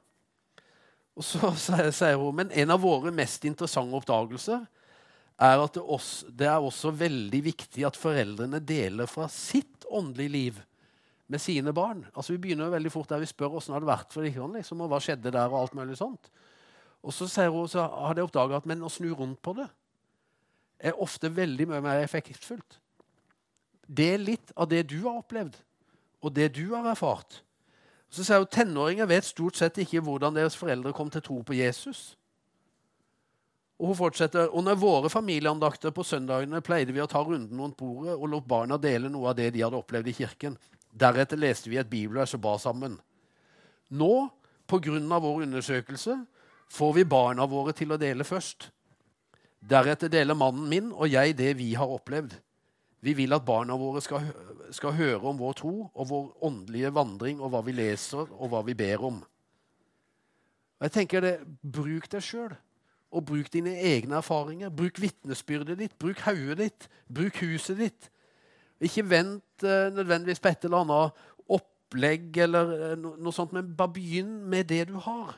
Og 1.17 1.25
så 1.25 1.51
sier 1.99 2.19
hun 2.19 2.39
men 2.41 2.51
en 2.51 2.73
av 2.73 2.81
våre 2.83 3.13
mest 3.13 3.45
interessante 3.49 3.97
oppdagelser 3.99 4.63
er 5.43 5.59
at 5.59 5.75
det, 5.75 5.81
også, 5.81 6.29
det 6.29 6.47
er 6.49 6.61
også 6.61 6.93
veldig 6.95 7.41
viktig 7.47 7.85
at 7.87 7.97
foreldrene 7.97 8.61
deler 8.63 9.09
fra 9.09 9.27
sitt 9.31 9.87
åndelige 9.89 10.33
liv 10.33 10.61
med 11.33 11.41
sine 11.41 11.73
barn. 11.73 12.03
Altså 12.13 12.35
Vi 12.35 12.41
begynner 12.43 12.73
veldig 12.73 12.91
fort 12.93 13.09
der 13.09 13.23
vi 13.23 13.29
spør 13.29 13.57
åssen 13.57 13.73
det 13.73 13.79
hadde 13.79 13.89
vært 13.89 14.13
for 14.13 14.25
dem, 14.25 14.57
liksom, 14.57 14.83
og 14.85 14.91
hva 14.91 14.99
skjedde 15.01 15.33
der. 15.33 15.49
Og 15.49 15.63
alt 15.63 15.77
mulig 15.77 15.97
sånt. 15.97 16.29
Og 17.03 17.15
så, 17.15 17.27
sier 17.27 17.51
hun, 17.51 17.67
så 17.67 17.83
har 17.87 18.15
jeg 18.15 18.27
oppdaga 18.27 18.59
at 18.61 18.67
men 18.69 18.85
å 18.85 18.91
snu 18.91 19.09
rundt 19.11 19.41
på 19.43 19.55
det 19.57 19.67
er 20.83 20.99
ofte 20.99 21.31
veldig 21.31 21.67
mye 21.71 21.83
mer 21.83 22.01
effektfullt. 22.03 22.79
Er 23.93 24.19
litt 24.19 24.51
av 24.55 24.67
det 24.71 24.83
du 24.91 24.97
har 25.05 25.21
opplevd, 25.21 25.55
og 26.23 26.33
det 26.35 26.49
du 26.57 26.65
har 26.73 26.89
erfart. 26.91 27.39
Så 28.13 28.25
sier 28.25 28.43
hun 28.43 28.51
tenåringer 28.51 29.09
vet 29.09 29.25
stort 29.25 29.57
sett 29.57 29.79
ikke 29.81 30.03
hvordan 30.05 30.35
deres 30.35 30.57
foreldre 30.57 30.93
kom 30.93 31.09
til 31.09 31.23
tro 31.25 31.39
på 31.41 31.55
Jesus. 31.57 32.13
Og 33.81 33.89
hun 33.89 33.97
fortsetter, 33.97 34.53
Under 34.53 34.75
våre 34.75 35.09
familieandakter 35.09 35.91
på 35.91 36.05
søndagene 36.05 36.61
pleide 36.61 36.93
vi 36.93 37.01
å 37.01 37.09
ta 37.09 37.23
runden 37.25 37.59
rundt 37.59 37.77
bordet 37.77 38.13
og 38.13 38.29
lot 38.29 38.45
barna 38.47 38.77
dele 38.77 39.09
noe 39.09 39.31
av 39.31 39.35
det 39.35 39.49
de 39.53 39.63
hadde 39.65 39.79
opplevd 39.79 40.07
i 40.07 40.13
kirken. 40.13 40.57
Deretter 40.93 41.41
leste 41.41 41.69
vi 41.69 41.81
et 41.81 41.89
bibelvers 41.89 42.35
og 42.37 42.43
ba 42.45 42.53
sammen. 42.61 42.99
Nå, 43.89 44.29
pga. 44.69 45.19
vår 45.19 45.43
undersøkelse, 45.47 46.25
får 46.69 46.93
vi 46.93 47.03
barna 47.03 47.45
våre 47.45 47.73
til 47.73 47.91
å 47.91 47.97
dele 47.97 48.23
først. 48.23 48.69
Deretter 49.59 50.09
deler 50.09 50.35
mannen 50.35 50.69
min 50.69 50.91
og 50.91 51.09
jeg 51.09 51.37
det 51.37 51.57
vi 51.57 51.73
har 51.73 51.87
opplevd. 51.87 52.37
Vi 53.03 53.13
vil 53.17 53.35
at 53.35 53.43
barna 53.43 53.75
våre 53.75 54.01
skal, 54.03 54.29
skal, 54.71 54.95
høre 54.95 55.27
om 55.27 55.39
vår 55.39 55.57
tro 55.59 55.73
og 55.91 56.09
vår 56.09 56.27
åndelige 56.47 56.93
vandring 56.95 57.41
og 57.41 57.51
hva 57.51 57.63
vi 57.65 57.75
leser 57.75 58.29
og 58.31 58.51
hva 58.53 58.61
vi 58.63 58.75
ber 58.79 59.03
om. 59.03 59.17
Jeg 60.83 60.95
tenker 60.95 61.23
det, 61.23 61.33
Bruk 61.63 62.07
deg 62.11 62.23
sjøl, 62.23 62.55
og 63.13 63.25
bruk 63.27 63.51
dine 63.53 63.75
egne 63.77 64.17
erfaringer. 64.19 64.71
Bruk 64.73 64.97
vitnesbyrdet 65.01 65.77
ditt, 65.79 65.93
bruk 65.99 66.23
hodet 66.25 66.57
ditt, 66.63 66.87
bruk 67.07 67.37
huset 67.43 67.77
ditt. 67.79 68.09
Ikke 68.83 69.05
vent 69.07 69.63
eh, 69.63 69.91
nødvendigvis 69.93 70.41
på 70.43 70.49
et 70.49 70.65
eller 70.65 70.83
annet 70.83 71.21
opplegg 71.53 72.39
eller 72.43 72.73
eh, 72.73 72.95
noe 72.99 73.35
sånt, 73.35 73.53
men 73.55 73.75
bare 73.77 73.93
begynn 73.95 74.39
med 74.49 74.67
det 74.71 74.87
du 74.89 74.97
har. 75.05 75.37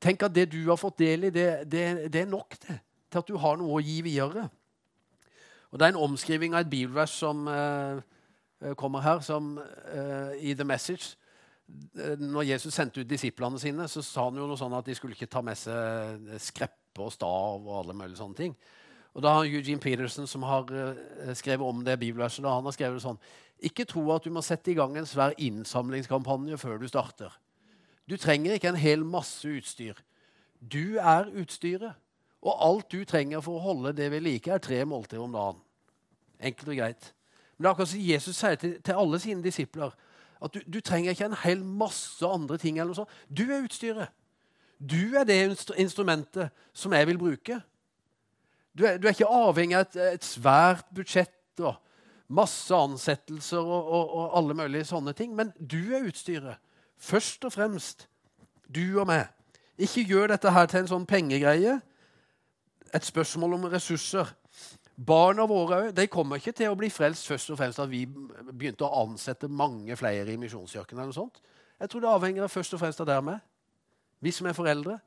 Tenk 0.00 0.24
at 0.26 0.34
det 0.34 0.50
du 0.52 0.60
har 0.66 0.80
fått 0.80 0.98
del 1.00 1.28
i, 1.28 1.34
det, 1.34 1.48
det, 1.70 1.84
det 2.12 2.24
er 2.24 2.32
nok 2.32 2.56
det, 2.66 2.80
til 3.12 3.22
at 3.22 3.30
du 3.30 3.38
har 3.40 3.60
noe 3.60 3.78
å 3.78 3.84
gi 3.84 4.00
videre. 4.04 4.48
Og 5.70 5.78
Det 5.78 5.86
er 5.86 5.94
en 5.94 6.04
omskriving 6.04 6.54
av 6.54 6.64
et 6.64 6.70
bibelvers 6.70 7.12
som 7.20 7.46
uh, 7.46 8.00
kommer 8.76 9.04
her, 9.04 9.20
som 9.20 9.56
uh, 9.58 10.32
i 10.38 10.54
The 10.54 10.64
Message. 10.64 11.16
Når 12.18 12.48
Jesus 12.48 12.74
sendte 12.74 13.00
ut 13.00 13.10
disiplene 13.10 13.58
sine, 13.62 13.86
så 13.88 14.02
sa 14.02 14.24
han 14.26 14.38
jo 14.40 14.48
noe 14.50 14.58
sånn 14.58 14.74
at 14.74 14.88
de 14.88 14.96
skulle 14.98 15.14
ikke 15.14 15.30
ta 15.30 15.42
med 15.46 15.54
seg 15.54 16.32
skreppe 16.42 17.04
og 17.04 17.12
stav 17.14 17.62
og 17.62 17.76
alle 17.76 17.94
mulige 17.94 18.18
sånne 18.18 18.38
ting. 18.40 18.56
Og 19.14 19.22
da 19.22 19.36
har 19.36 19.46
Eugene 19.46 19.78
Peterson, 19.82 20.26
som 20.26 20.42
har 20.46 20.66
skrevet 21.38 21.62
om 21.62 21.84
det 21.86 21.94
bibelverset, 22.00 22.42
han 22.42 22.66
har 22.66 22.74
skrevet 22.74 22.98
det 22.98 23.04
sånn 23.04 23.22
Ikke 23.62 23.86
tro 23.86 24.02
at 24.14 24.26
du 24.26 24.34
må 24.34 24.42
sette 24.42 24.72
i 24.72 24.74
gang 24.74 24.98
en 24.98 25.06
svær 25.06 25.36
innsamlingskampanje 25.38 26.58
før 26.58 26.82
du 26.82 26.88
starter. 26.90 27.38
Du 28.10 28.16
trenger 28.18 28.56
ikke 28.58 28.72
en 28.72 28.82
hel 28.82 29.06
masse 29.06 29.46
utstyr. 29.46 29.94
Du 30.58 30.98
er 30.98 31.30
utstyret. 31.38 31.94
Og 32.40 32.54
alt 32.64 32.92
du 32.92 33.02
trenger 33.04 33.42
for 33.44 33.58
å 33.58 33.64
holde 33.64 33.92
det 33.96 34.10
ved 34.12 34.24
like, 34.24 34.50
er 34.50 34.62
tre 34.62 34.84
måltider 34.88 35.22
om 35.22 35.34
dagen. 35.34 35.58
Enkelt 36.40 36.72
og 36.72 36.78
greit. 36.78 37.10
Men 37.56 37.64
det 37.64 37.68
er 37.68 37.74
akkurat 37.74 37.92
som 37.92 38.06
Jesus 38.06 38.38
sier 38.40 38.56
til, 38.60 38.78
til 38.80 39.02
alle 39.02 39.20
sine 39.20 39.44
disipler 39.44 39.92
at 40.40 40.54
du, 40.54 40.62
du, 40.64 40.78
trenger 40.80 41.12
ikke 41.12 41.26
en 41.28 41.42
hel 41.42 41.60
masse 41.64 42.24
andre 42.24 42.56
ting. 42.58 42.78
eller 42.78 42.94
noe 42.94 43.02
sånt. 43.02 43.16
Du 43.28 43.44
er 43.44 43.60
utstyret. 43.60 44.08
Du 44.80 45.12
er 45.18 45.26
det 45.28 45.36
instrumentet 45.76 46.48
som 46.72 46.94
jeg 46.96 47.06
vil 47.10 47.20
bruke. 47.20 47.58
Du 48.72 48.86
er, 48.88 48.96
du 48.96 49.04
er 49.04 49.12
ikke 49.12 49.28
avhengig 49.28 49.76
av 49.76 49.84
et, 49.84 49.98
et, 50.14 50.24
svært 50.24 50.88
budsjett 50.96 51.60
og 51.60 51.76
masse 52.32 52.72
ansettelser 52.72 53.60
og, 53.60 53.82
og, 53.84 54.14
og 54.16 54.38
alle 54.38 54.56
mulige 54.56 54.88
sånne 54.88 55.12
ting. 55.18 55.34
Men 55.36 55.52
du 55.60 55.92
er 55.92 56.08
utstyret. 56.08 56.56
Først 56.96 57.44
og 57.44 57.52
fremst 57.52 58.08
du 58.64 59.00
og 59.00 59.10
meg. 59.10 59.28
Ikke 59.80 60.06
gjør 60.08 60.32
dette 60.32 60.52
her 60.56 60.68
til 60.70 60.80
en 60.82 60.92
sånn 60.94 61.08
pengegreie 61.08 61.80
et 62.94 63.04
spørsmål 63.04 63.54
om 63.54 63.64
ressurser. 63.72 64.26
Barna 65.06 65.46
våre 65.48 65.92
de 65.96 66.06
kommer 66.12 66.36
ikke 66.36 66.52
til 66.52 66.72
å 66.72 66.76
bli 66.76 66.90
frelst 66.92 67.28
først 67.30 67.52
og 67.54 67.58
fremst 67.60 67.80
at 67.80 67.88
vi 67.90 68.02
begynte 68.06 68.84
å 68.84 69.04
ansette 69.06 69.48
mange 69.48 69.96
flere 69.96 70.32
i 70.32 70.36
Misjonskirken. 70.36 70.98
eller 70.98 71.12
noe 71.12 71.16
sånt. 71.16 71.40
Jeg 71.80 71.88
tror 71.88 72.00
det 72.00 72.10
avhenger 72.10 72.48
først 72.48 72.74
og 72.74 72.80
fremst 72.80 73.00
av 73.00 73.06
dermed. 73.06 73.40
Vi 74.20 74.30
som 74.30 74.46
er 74.46 74.52
foreldre. 74.52 74.98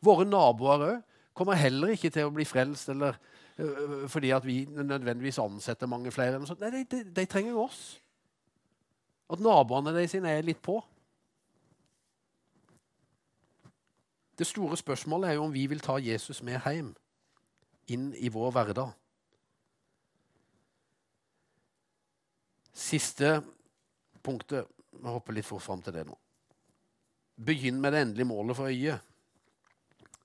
Våre 0.00 0.24
naboer 0.24 0.86
òg 0.86 1.02
kommer 1.34 1.54
heller 1.54 1.92
ikke 1.92 2.10
til 2.10 2.28
å 2.28 2.32
bli 2.32 2.44
frelst 2.44 2.88
eller, 2.88 3.18
uh, 3.58 4.08
fordi 4.08 4.30
at 4.30 4.44
vi 4.44 4.64
nødvendigvis 4.64 5.38
ansetter 5.38 5.86
mange 5.86 6.10
flere. 6.10 6.40
Eller 6.40 6.56
Nei, 6.60 6.70
de, 6.70 6.84
de, 6.96 7.04
de 7.10 7.26
trenger 7.26 7.50
jo 7.50 7.66
oss. 7.66 8.00
At 9.32 9.40
naboene 9.40 10.08
sine 10.08 10.30
er 10.30 10.42
litt 10.42 10.62
på. 10.62 10.80
Det 14.38 14.46
store 14.46 14.76
spørsmålet 14.76 15.30
er 15.30 15.34
jo 15.34 15.44
om 15.44 15.52
vi 15.52 15.66
vil 15.66 15.80
ta 15.80 15.98
Jesus 16.00 16.42
med 16.42 16.60
hjem 16.64 16.94
inn 17.90 18.12
i 18.14 18.30
vår 18.32 18.52
hverdag. 18.54 18.92
Siste 22.72 23.40
punktet 24.22 24.68
Vi 24.92 25.08
hopper 25.08 25.34
litt 25.34 25.48
fort 25.48 25.64
fram 25.64 25.80
til 25.82 25.94
det 25.96 26.04
nå. 26.06 26.14
Begynn 27.42 27.80
med 27.80 27.94
det 27.94 28.02
endelige 28.04 28.28
målet 28.28 28.58
for 28.58 28.68
øyet. 28.68 29.00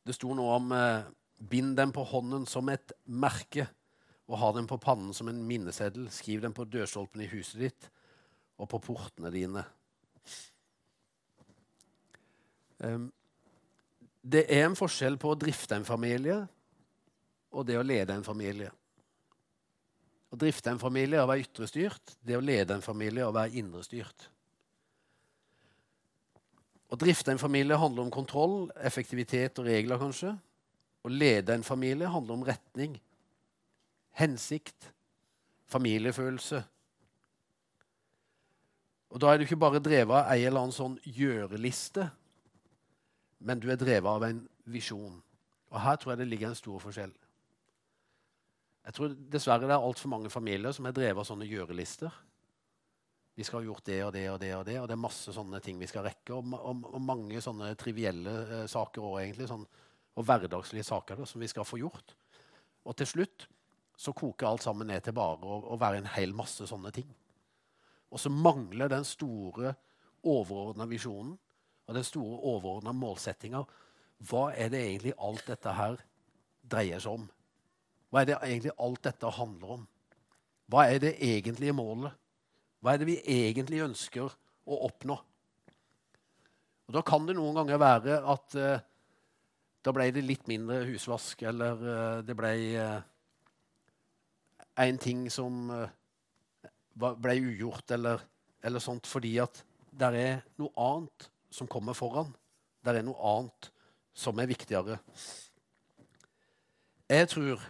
Det 0.03 0.13
sto 0.15 0.33
noe 0.35 0.57
om 0.59 0.73
eh, 0.75 1.07
bind 1.39 1.77
dem 1.79 1.93
på 1.95 2.03
hånden 2.05 2.43
som 2.45 2.67
et 2.69 2.91
merke 3.07 3.65
og 4.27 4.41
ha 4.41 4.51
dem 4.57 4.67
på 4.67 4.77
pannen 4.83 5.15
som 5.15 5.31
en 5.31 5.39
minneseddel. 5.47 6.09
Skriv 6.11 6.43
dem 6.43 6.53
på 6.53 6.67
dørstolpen 6.67 7.23
i 7.23 7.29
huset 7.31 7.63
ditt 7.63 7.87
og 8.59 8.69
på 8.73 8.81
portene 8.89 9.31
dine. 9.31 9.63
Um, 12.83 13.07
det 14.21 14.45
er 14.51 14.67
en 14.67 14.77
forskjell 14.77 15.15
på 15.21 15.31
å 15.31 15.39
drifte 15.39 15.79
en 15.79 15.87
familie 15.87 16.43
og 17.57 17.65
det 17.65 17.77
å 17.79 17.85
lede 17.85 18.13
en 18.13 18.25
familie. 18.25 18.69
Å 20.29 20.37
drifte 20.37 20.69
en 20.69 20.81
familie 20.81 21.21
og 21.23 21.31
være 21.31 21.45
ytrestyrt, 21.47 22.17
det 22.21 22.37
å 22.37 22.43
lede 22.43 22.75
en 22.75 22.85
familie 22.85 23.25
og 23.25 23.35
være 23.37 23.57
indrestyrt. 23.57 24.27
Å 26.87 26.99
drifte 26.99 27.33
en 27.33 27.41
familie 27.41 27.79
handler 27.79 28.05
om 28.05 28.13
kontroll, 28.13 28.69
effektivitet 28.85 29.59
og 29.59 29.67
regler, 29.67 29.99
kanskje. 29.99 30.35
Å 31.03 31.11
lede 31.11 31.55
en 31.55 31.65
familie 31.65 32.07
handler 32.11 32.37
om 32.37 32.45
retning, 32.47 32.95
hensikt, 34.19 34.91
familiefølelse. 35.71 36.63
Og 39.07 39.21
Da 39.23 39.31
er 39.31 39.39
du 39.39 39.45
ikke 39.47 39.59
bare 39.59 39.83
drevet 39.83 40.15
av 40.15 40.33
ei 40.33 40.43
eller 40.45 40.65
annen 40.65 40.75
sånn 40.75 40.97
gjøreliste, 41.03 42.09
men 43.39 43.59
du 43.59 43.69
er 43.71 43.79
drevet 43.79 44.11
av 44.11 44.23
en 44.27 44.41
visjon. 44.67 45.15
Og 45.71 45.79
Her 45.79 45.95
tror 45.95 46.13
jeg 46.13 46.23
det 46.23 46.27
ligger 46.27 46.51
en 46.51 46.59
stor 46.59 46.83
forskjell. 46.83 47.13
Jeg 48.87 48.95
tror 48.95 49.15
dessverre 49.33 49.67
det 49.67 49.75
er 49.75 49.83
altfor 49.83 50.11
mange 50.13 50.31
familier 50.31 50.71
som 50.75 50.87
er 50.87 50.95
drevet 50.95 51.19
av 51.19 51.27
sånne 51.27 51.47
gjørelister. 51.49 52.13
Vi 53.37 53.45
skal 53.45 53.59
ha 53.59 53.67
gjort 53.67 53.85
det 53.85 53.97
og 54.05 54.13
det 54.15 54.23
og 54.31 54.39
det, 54.41 54.53
og 54.55 54.63
det, 54.65 54.77
og 54.79 54.87
det 54.87 54.95
er 54.95 55.01
masse 55.01 55.33
sånne 55.35 55.59
ting 55.61 55.75
vi 55.81 55.89
skal 55.91 56.07
rekke. 56.07 56.37
Og, 56.37 56.55
og, 56.55 56.87
og 56.95 57.03
mange 57.03 57.41
sånne 57.43 57.73
trivielle 57.77 58.37
eh, 58.45 58.63
saker 58.71 59.03
òg, 59.03 59.17
egentlig. 59.25 59.49
Sånn, 59.51 59.67
og 60.17 60.25
hverdagslige 60.25 60.87
saker 60.87 61.19
da, 61.19 61.27
som 61.29 61.43
vi 61.43 61.51
skal 61.51 61.67
få 61.67 61.81
gjort. 61.83 62.15
Og 62.87 62.95
til 62.97 63.11
slutt 63.11 63.45
så 63.97 64.13
koker 64.15 64.47
alt 64.47 64.65
sammen 64.65 64.89
ned 64.89 65.03
til 65.05 65.15
bare 65.17 65.45
å, 65.45 65.77
være 65.77 66.01
en 66.01 66.11
hel 66.15 66.33
masse 66.37 66.65
sånne 66.69 66.93
ting. 66.95 67.09
Og 68.13 68.21
så 68.23 68.31
mangler 68.31 68.89
den 68.93 69.05
store 69.05 69.73
overordna 70.23 70.87
visjonen 70.89 71.35
og 71.87 71.95
den 71.95 72.05
store 72.07 72.39
overordna 72.39 72.93
målsettinga. 72.95 73.63
Hva 74.29 74.49
er 74.55 74.71
det 74.73 74.83
egentlig 74.85 75.17
alt 75.21 75.45
dette 75.49 75.73
her 75.75 75.99
dreier 76.63 77.03
seg 77.03 77.19
om? 77.19 77.27
Hva 78.09 78.21
er 78.21 78.29
det 78.29 78.37
egentlig 78.39 78.73
alt 78.79 79.03
dette 79.03 79.31
handler 79.37 79.73
om? 79.77 79.87
Hva 80.71 80.85
er 80.91 81.01
det 81.03 81.17
egentlige 81.23 81.75
målet? 81.75 82.15
Hva 82.83 82.93
er 82.93 83.01
det 83.01 83.09
vi 83.09 83.17
egentlig 83.23 83.83
ønsker 83.83 84.27
å 84.67 84.79
oppnå? 84.87 85.17
Og 86.87 86.95
Da 86.95 87.03
kan 87.03 87.27
det 87.27 87.35
noen 87.35 87.55
ganger 87.57 87.81
være 87.81 88.17
at 88.31 88.55
eh, 88.55 88.83
da 89.83 89.93
ble 89.95 90.07
det 90.11 90.23
litt 90.23 90.47
mindre 90.47 90.85
husvask, 90.87 91.41
eller 91.47 91.83
eh, 91.83 92.19
det 92.27 92.35
ble 92.35 92.51
eh, 92.79 92.99
en 94.87 94.99
ting 95.01 95.25
som 95.33 95.67
ble 96.97 97.33
ugjort, 97.41 97.91
eller, 97.91 98.21
eller 98.63 98.83
sånt, 98.83 99.07
fordi 99.09 99.35
at 99.41 99.63
det 99.97 100.11
er 100.15 100.39
noe 100.61 100.71
annet 100.79 101.27
som 101.49 101.69
kommer 101.69 101.97
foran. 101.97 102.29
Det 102.83 102.93
er 102.93 103.05
noe 103.05 103.31
annet 103.35 103.71
som 104.17 104.37
er 104.39 104.49
viktigere. 104.49 104.99
Jeg 107.07 107.29
tror 107.31 107.63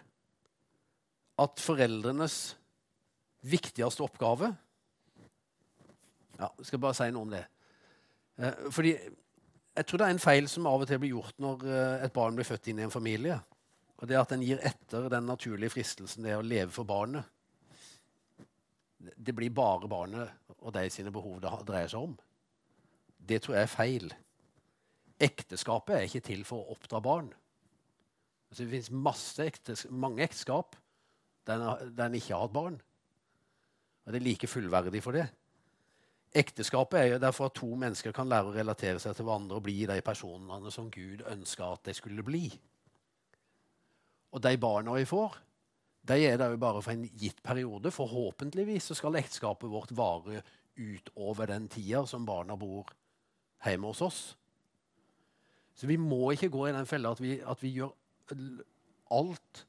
at 1.38 1.62
foreldrenes 1.62 2.38
viktigste 3.48 4.04
oppgave 4.04 4.52
Ja, 6.38 6.50
jeg 6.60 6.68
skal 6.70 6.82
bare 6.82 6.98
si 6.98 7.08
noe 7.10 7.26
om 7.26 7.32
det. 7.34 7.44
Eh, 8.38 8.68
fordi 8.70 8.92
jeg 8.98 9.86
tror 9.86 10.02
det 10.02 10.08
er 10.08 10.14
en 10.14 10.22
feil 10.22 10.50
som 10.50 10.68
av 10.70 10.84
og 10.84 10.90
til 10.90 11.00
blir 11.02 11.16
gjort 11.16 11.40
når 11.42 11.64
eh, 11.66 12.04
et 12.06 12.14
barn 12.14 12.38
blir 12.38 12.46
født 12.46 12.70
inn 12.70 12.82
i 12.82 12.86
en 12.86 12.94
familie. 12.94 13.40
Og 13.98 14.06
det 14.10 14.20
at 14.20 14.36
en 14.36 14.46
gir 14.46 14.62
etter 14.66 15.10
den 15.10 15.26
naturlige 15.26 15.74
fristelsen 15.74 16.26
det 16.26 16.36
er 16.36 16.42
å 16.42 16.46
leve 16.46 16.70
for 16.74 16.86
barnet. 16.86 17.26
Det 18.98 19.34
blir 19.34 19.54
bare 19.54 19.90
barnet 19.90 20.54
og 20.60 20.74
de 20.76 20.86
sine 20.94 21.14
behov 21.14 21.42
det 21.42 21.54
dreier 21.66 21.90
seg 21.90 22.06
om. 22.06 22.16
Det 23.18 23.42
tror 23.42 23.58
jeg 23.58 23.66
er 23.66 23.74
feil. 23.74 24.14
Ekteskapet 25.18 25.96
er 25.98 26.06
ikke 26.06 26.26
til 26.30 26.46
for 26.46 26.62
å 26.62 26.78
oppdra 26.78 27.02
barn. 27.02 27.32
Altså, 28.52 28.68
det 28.70 29.48
ektes 29.50 29.88
mange 29.90 30.22
ekteskap 30.24 30.78
der 31.48 32.06
en 32.06 32.18
ikke 32.18 32.34
har 32.36 32.46
hatt 32.46 32.56
barn. 32.56 32.78
Og 34.06 34.14
det 34.14 34.22
er 34.22 34.28
like 34.28 34.48
fullverdig 34.48 35.02
for 35.04 35.18
det. 35.18 35.26
Ekteskapet 36.38 37.00
er 37.00 37.10
jo 37.14 37.20
derfor 37.24 37.50
at 37.50 37.56
to 37.58 37.70
mennesker 37.80 38.14
kan 38.16 38.30
lære 38.30 38.52
å 38.52 38.56
relatere 38.56 39.00
seg 39.02 39.16
til 39.16 39.26
hverandre 39.28 39.58
og 39.58 39.66
bli 39.66 39.86
de 39.90 39.98
personene 40.06 40.72
som 40.74 40.92
Gud 40.92 41.24
ønska 41.32 41.72
at 41.74 41.88
de 41.88 41.96
skulle 41.98 42.26
bli. 42.28 42.46
Og 44.36 44.44
de 44.44 44.54
barna 44.60 44.96
vi 44.98 45.08
får, 45.08 45.38
de 46.08 46.18
er 46.28 46.38
der 46.40 46.54
jo 46.54 46.60
bare 46.62 46.82
for 46.84 46.94
en 46.94 47.08
gitt 47.20 47.40
periode. 47.44 47.92
Forhåpentligvis 47.92 48.92
så 48.92 48.98
skal 49.00 49.20
ekteskapet 49.20 49.72
vårt 49.72 49.92
vare 49.96 50.44
utover 50.78 51.50
den 51.50 51.68
tida 51.72 52.06
som 52.08 52.28
barna 52.28 52.56
bor 52.60 52.92
hjemme 53.66 53.92
hos 53.92 54.04
oss. 54.06 54.22
Så 55.78 55.88
vi 55.90 55.98
må 56.02 56.32
ikke 56.34 56.52
gå 56.54 56.68
i 56.68 56.76
den 56.76 56.90
fella 56.90 57.12
at, 57.14 57.22
at, 57.22 57.64
vi 57.64 57.74
gjør 57.76 57.94
alt 59.14 59.66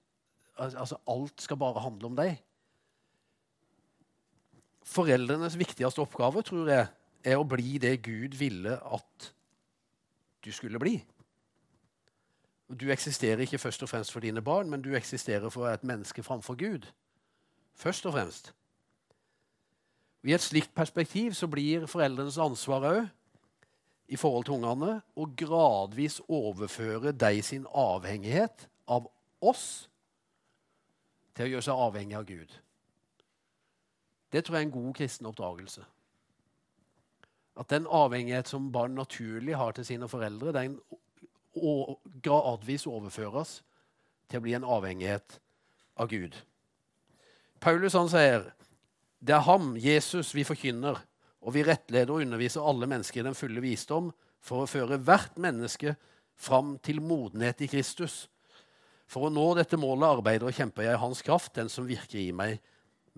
Altså, 0.58 0.98
alt 1.06 1.42
skal 1.42 1.60
bare 1.60 1.80
handle 1.80 2.10
om 2.10 2.16
deg. 2.18 2.38
Foreldrenes 4.88 5.58
viktigste 5.58 6.02
oppgave 6.02 6.42
tror 6.42 6.70
jeg, 6.72 6.88
er 7.26 7.38
å 7.38 7.46
bli 7.46 7.76
det 7.82 7.98
Gud 8.06 8.36
ville 8.38 8.78
at 8.78 9.30
du 10.44 10.52
skulle 10.54 10.80
bli. 10.80 10.96
Du 12.68 12.90
eksisterer 12.92 13.42
ikke 13.42 13.58
først 13.58 13.82
og 13.82 13.90
fremst 13.90 14.12
for 14.12 14.20
dine 14.24 14.42
barn, 14.44 14.70
men 14.70 14.82
du 14.84 14.94
eksisterer 14.96 15.48
for 15.50 15.68
et 15.68 15.84
menneske 15.84 16.22
framfor 16.22 16.56
Gud. 16.60 16.86
Først 17.74 18.06
og 18.06 18.12
fremst. 18.12 18.52
I 20.24 20.34
et 20.34 20.42
slikt 20.42 20.74
perspektiv 20.74 21.32
så 21.38 21.46
blir 21.46 21.86
foreldrenes 21.86 22.38
ansvar 22.42 22.86
òg 22.88 23.04
i 24.08 24.16
forhold 24.16 24.48
til 24.48 24.56
ungene 24.58 24.98
å 25.16 25.28
gradvis 25.38 26.18
overføre 26.28 27.12
deg 27.12 27.40
sin 27.44 27.66
avhengighet 27.70 28.66
av 28.88 29.06
oss 29.40 29.88
til 31.38 31.46
å 31.46 31.52
gjøre 31.52 31.66
seg 31.68 31.84
avhengig 31.86 32.16
av 32.18 32.26
Gud. 32.26 32.50
Det 34.34 34.42
tror 34.44 34.58
jeg 34.58 34.64
er 34.64 34.66
en 34.66 34.74
god 34.74 34.94
kristen 34.98 35.28
oppdragelse. 35.30 35.84
At 37.58 37.70
den 37.70 37.86
avhengighet 37.86 38.50
som 38.50 38.72
barn 38.74 38.98
naturlig 38.98 39.54
har 39.56 39.72
til 39.74 39.86
sine 39.86 40.08
foreldre, 40.10 40.52
den 40.52 40.80
gradvis 42.22 42.86
overføres 42.90 43.60
til 44.28 44.40
å 44.40 44.44
bli 44.44 44.54
en 44.58 44.66
avhengighet 44.66 45.38
av 45.98 46.10
Gud. 46.10 46.34
Paulus 47.62 47.96
han 47.98 48.10
sier 48.10 48.50
det 49.18 49.34
er 49.34 49.46
ham, 49.46 49.72
Jesus, 49.78 50.30
vi 50.34 50.44
forkynner, 50.46 50.98
og 51.42 51.54
vi 51.54 51.64
rettleder 51.66 52.12
og 52.14 52.22
underviser 52.22 52.66
alle 52.66 52.86
mennesker 52.90 53.22
i 53.22 53.26
den 53.26 53.38
fulle 53.38 53.62
visdom 53.62 54.12
for 54.42 54.62
å 54.62 54.70
føre 54.70 54.98
hvert 55.02 55.38
menneske 55.38 55.94
fram 56.38 56.76
til 56.82 57.00
modenhet 57.02 57.62
i 57.62 57.70
Kristus 57.70 58.26
for 59.08 59.26
å 59.26 59.32
nå 59.32 59.46
dette 59.56 59.78
målet 59.80 60.18
arbeider 60.18 60.50
og 60.50 60.56
kjemper 60.56 60.84
jeg 60.84 60.98
i 60.98 61.00
hans 61.00 61.22
kraft, 61.24 61.54
den 61.56 61.70
som 61.72 61.86
virker 61.88 62.20
i 62.20 62.32
meg 62.36 62.58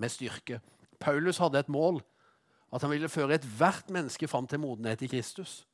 med 0.00 0.12
styrke. 0.12 0.60
Paulus 1.02 1.40
hadde 1.42 1.58
et 1.58 1.72
mål, 1.72 1.98
at 2.70 2.84
han 2.84 2.92
ville 2.92 3.10
føre 3.10 3.34
ethvert 3.34 3.90
menneske 3.90 4.28
fram 4.30 4.46
til 4.46 4.62
modenhet 4.62 5.02
i 5.02 5.10
Kristus. 5.10 5.64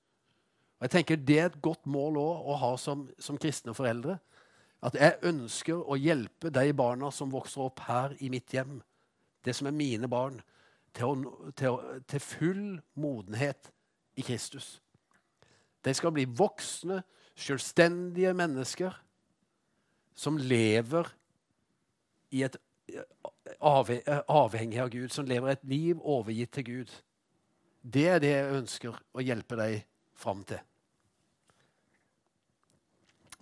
Og 0.78 0.86
jeg 0.86 0.94
tenker 0.94 1.16
Det 1.16 1.38
er 1.38 1.50
et 1.50 1.60
godt 1.62 1.84
mål 1.84 2.16
å 2.20 2.56
ha 2.60 2.72
som, 2.80 3.06
som, 3.18 3.36
kristne 3.36 3.74
foreldre. 3.76 4.18
At 4.84 4.96
jeg 4.96 5.20
ønsker 5.24 5.76
å 5.76 5.96
hjelpe 5.96 6.52
de 6.52 6.72
barna 6.76 7.10
som 7.12 7.32
vokser 7.32 7.64
opp 7.64 7.80
her 7.88 8.16
i 8.20 8.30
mitt 8.32 8.52
hjem, 8.52 8.80
det 9.44 9.56
som 9.56 9.68
er 9.68 9.76
mine 9.76 10.08
barn, 10.08 10.40
til, 10.96 11.24
å, 11.28 11.52
til, 11.56 11.80
til 12.08 12.20
full 12.24 12.66
modenhet 12.96 13.68
i 14.16 14.24
Kristus. 14.24 14.78
De 15.84 15.92
skal 15.94 16.12
bli 16.12 16.24
voksne, 16.24 17.02
selvstendige 17.36 18.32
mennesker 18.36 18.94
som 20.16 20.38
lever 20.40 21.08
i 22.34 22.42
et 22.46 22.56
avhengig 23.60 24.80
av 24.80 24.90
Gud, 24.90 25.12
som 25.12 25.28
lever 25.28 25.52
et 25.52 25.66
liv 25.68 26.00
overgitt 26.00 26.54
til 26.56 26.66
Gud. 26.70 26.94
Det 27.82 28.06
er 28.10 28.22
det 28.22 28.32
jeg 28.32 28.54
ønsker 28.60 28.96
å 29.14 29.24
hjelpe 29.24 29.58
deg 29.60 29.84
fram 30.16 30.42
til. 30.48 30.62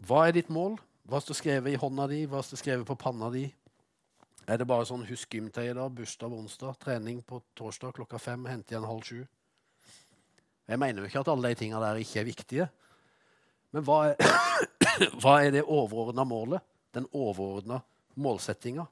Hva 0.04 0.26
er 0.28 0.37
ditt 0.37 0.50
mål? 0.52 0.76
Hva 1.08 1.20
står 1.22 1.38
skrevet 1.38 1.72
i 1.72 1.80
hånda 1.80 2.08
di? 2.10 2.24
Hva 2.28 2.42
står 2.44 2.60
skrevet 2.60 2.88
på 2.88 2.98
panna 3.00 3.30
di? 3.32 3.46
Er 4.44 4.60
det 4.60 4.68
bare 4.68 4.84
sånn 4.88 5.06
husk 5.08 5.37
gymtøy 5.37 5.70
i 5.70 5.76
dag, 5.76 5.92
bursdag 5.96 6.32
onsdag, 6.37 6.76
trening 6.82 7.22
på 7.24 7.40
torsdag 7.56 7.94
klokka 7.96 8.20
fem, 8.20 8.44
hente 8.50 8.74
igjen 8.74 8.88
halv 8.88 9.06
sju? 9.06 9.22
Jeg 10.68 10.80
mener 10.80 11.00
jo 11.00 11.08
ikke 11.08 11.22
at 11.24 11.30
alle 11.32 11.52
de 11.52 11.60
tinga 11.60 11.80
der 11.80 12.00
ikke 12.00 12.20
er 12.20 12.28
viktige. 12.28 12.66
Men 13.72 13.84
hva 13.87 13.98
er, 14.10 14.34
hva 15.22 15.38
er 15.42 15.54
det 15.54 15.64
overordna 15.64 16.24
målet? 16.28 16.62
Den 16.94 17.07
overordna 17.12 17.80
målsettinga? 18.14 18.87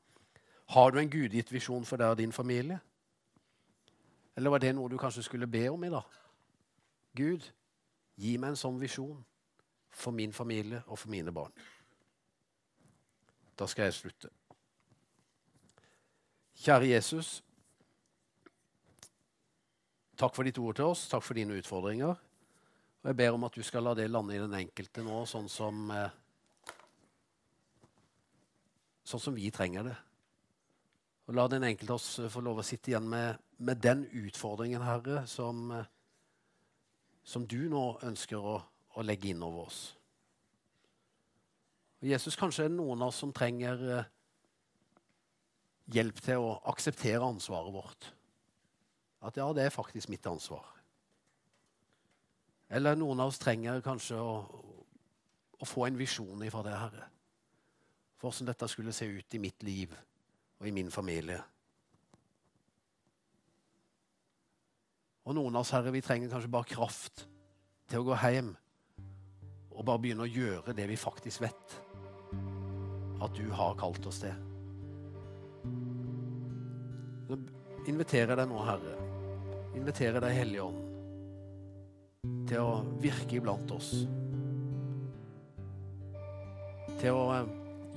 Har 0.72 0.90
du 0.90 0.98
en 0.98 1.10
gudgitt 1.10 1.52
visjon 1.52 1.84
for 1.84 2.00
deg 2.00 2.14
og 2.14 2.18
din 2.18 2.32
familie? 2.32 2.80
Eller 4.37 4.50
var 4.50 4.62
det 4.62 4.72
noe 4.74 4.88
du 4.88 4.96
kanskje 4.98 5.24
skulle 5.27 5.50
be 5.50 5.66
om 5.70 5.85
i 5.85 5.92
dag? 5.92 6.18
Gud, 7.16 7.44
gi 8.16 8.37
meg 8.40 8.54
en 8.54 8.60
sånn 8.60 8.81
visjon 8.81 9.18
for 9.92 10.16
min 10.16 10.33
familie 10.33 10.81
og 10.87 10.98
for 10.98 11.12
mine 11.12 11.33
barn. 11.35 11.52
Da 13.58 13.68
skal 13.68 13.90
jeg 13.90 13.98
slutte. 13.98 14.31
Kjære 16.62 16.88
Jesus. 16.94 17.42
Takk 20.16 20.35
for 20.35 20.46
ditt 20.46 20.58
ord 20.62 20.79
til 20.79 20.92
oss. 20.94 21.08
Takk 21.10 21.24
for 21.27 21.37
dine 21.37 21.58
utfordringer. 21.58 22.16
Og 23.03 23.11
jeg 23.11 23.19
ber 23.19 23.35
om 23.35 23.44
at 23.48 23.57
du 23.59 23.65
skal 23.67 23.83
la 23.83 23.96
det 23.98 24.07
lande 24.11 24.37
i 24.37 24.40
den 24.40 24.53
enkelte 24.55 25.03
nå, 25.03 25.25
sånn 25.27 25.48
som, 25.50 25.90
eh, 25.90 26.13
sånn 29.03 29.23
som 29.25 29.35
vi 29.35 29.50
trenger 29.50 29.88
det. 29.88 29.96
Og 31.27 31.35
la 31.35 31.48
den 31.50 31.67
enkelte 31.67 31.96
oss 31.96 32.07
eh, 32.23 32.31
få 32.31 32.44
lov 32.46 32.61
å 32.63 32.67
sitte 32.67 32.92
igjen 32.92 33.09
med, 33.11 33.40
med 33.59 33.83
den 33.83 34.05
utfordringen, 34.07 34.85
Herre, 34.87 35.25
som, 35.27 35.65
eh, 35.75 35.90
som 37.27 37.46
du 37.50 37.59
nå 37.73 37.83
ønsker 38.07 38.38
å, 38.38 38.61
å 38.94 39.03
legge 39.03 39.33
inn 39.33 39.42
over 39.42 39.67
oss. 39.67 39.81
Og 42.03 42.07
Jesus, 42.07 42.38
kanskje 42.38 42.69
er 42.69 42.71
det 42.71 42.79
noen 42.79 43.03
av 43.03 43.11
oss 43.11 43.19
som 43.23 43.35
trenger 43.35 43.83
hjelp 45.90 46.23
til 46.23 46.46
å 46.46 46.55
akseptere 46.71 47.27
ansvaret 47.27 47.75
vårt. 47.75 48.13
At 49.27 49.38
ja, 49.38 49.50
det 49.55 49.67
er 49.67 49.75
faktisk 49.75 50.11
mitt 50.11 50.27
ansvar. 50.27 50.81
Eller 52.73 52.96
noen 52.96 53.20
av 53.20 53.29
oss 53.29 53.40
trenger 53.40 53.83
kanskje 53.85 54.16
å, 54.16 54.37
å 55.60 55.66
få 55.68 55.85
en 55.87 55.98
visjon 55.98 56.40
ifra 56.46 56.62
det, 56.64 56.73
Herre. 56.73 57.08
For 58.16 58.31
hvordan 58.31 58.48
dette 58.48 58.68
skulle 58.70 58.94
se 58.96 59.08
ut 59.12 59.35
i 59.37 59.40
mitt 59.42 59.64
liv 59.66 59.92
og 59.92 60.68
i 60.68 60.73
min 60.73 60.88
familie. 60.94 61.37
Og 65.29 65.37
noen 65.37 65.52
av 65.58 65.66
oss, 65.66 65.73
Herre, 65.77 65.92
vi 65.92 66.00
trenger 66.04 66.33
kanskje 66.33 66.52
bare 66.54 66.70
kraft 66.70 67.27
til 67.90 68.00
å 68.00 68.06
gå 68.08 68.16
hjem 68.23 68.54
og 69.73 69.85
bare 69.88 70.00
begynne 70.00 70.25
å 70.25 70.31
gjøre 70.31 70.73
det 70.77 70.87
vi 70.88 70.96
faktisk 71.00 71.42
vet 71.44 71.77
at 73.23 73.37
du 73.37 73.50
har 73.52 73.77
kalt 73.81 74.08
oss 74.08 74.23
til. 74.23 74.33
Så 77.29 77.38
inviterer 77.90 78.33
jeg 78.33 78.40
deg 78.40 78.48
nå, 78.48 78.64
Herre. 78.64 78.96
Inviterer 79.77 80.25
deg, 80.25 80.38
Hellige 80.40 80.70
Ånd 80.70 80.91
til 82.23 82.60
å 82.62 82.75
virke 83.02 83.40
iblant 83.40 83.70
oss. 83.75 83.88
Til 87.00 87.16
å 87.18 87.25
eh, 87.35 87.48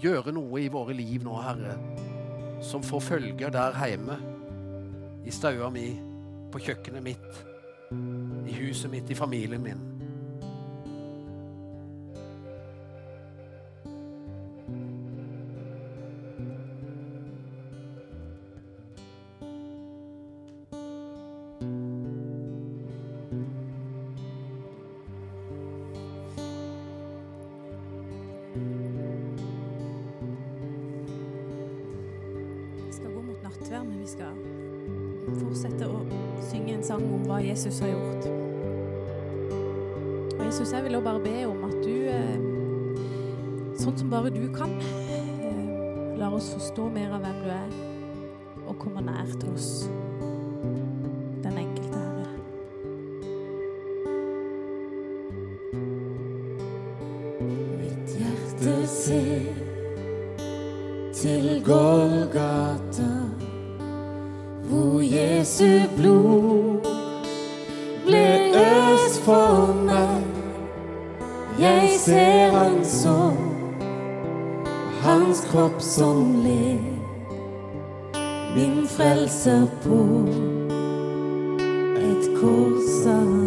gjøre 0.02 0.34
noe 0.34 0.64
i 0.64 0.72
våre 0.74 0.96
liv 0.98 1.22
nå, 1.22 1.36
Herre, 1.46 1.76
som 2.66 2.82
får 2.82 3.04
følger 3.06 3.54
der 3.54 3.78
hjemme. 3.78 4.18
I 5.30 5.34
staua 5.34 5.70
mi, 5.74 5.92
på 6.50 6.64
kjøkkenet 6.66 7.06
mitt, 7.06 7.44
i 8.50 8.58
huset 8.58 8.90
mitt, 8.90 9.14
i 9.14 9.18
familien 9.18 9.62
min. 9.62 9.86
cette 82.22 82.34
course 82.40 83.08
à 83.08 83.46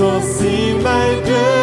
so 0.00 0.18
see 0.22 0.72
my 0.78 1.20
good. 1.26 1.59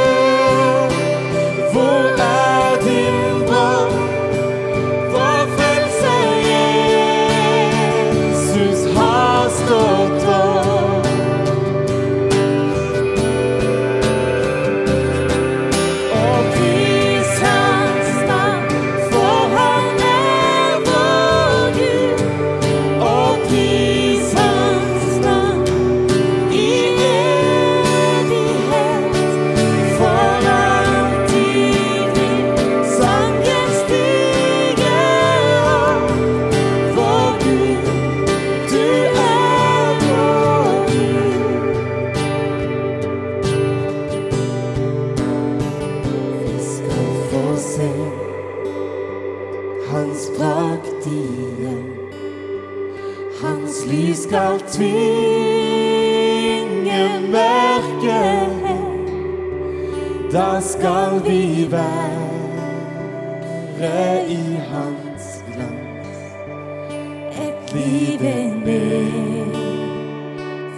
liebende, 67.98 68.80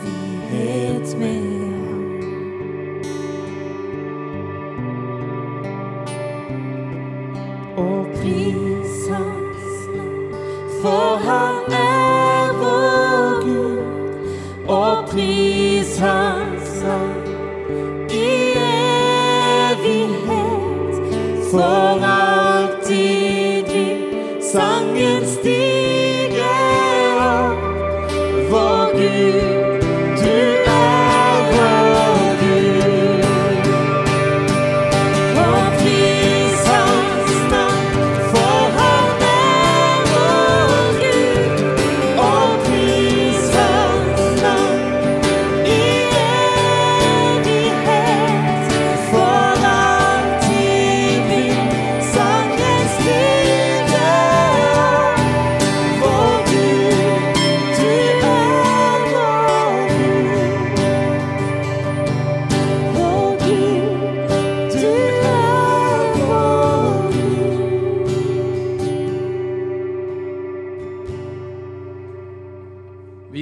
sie 0.01 0.55
hält 0.55 1.17
mich. 1.17 1.48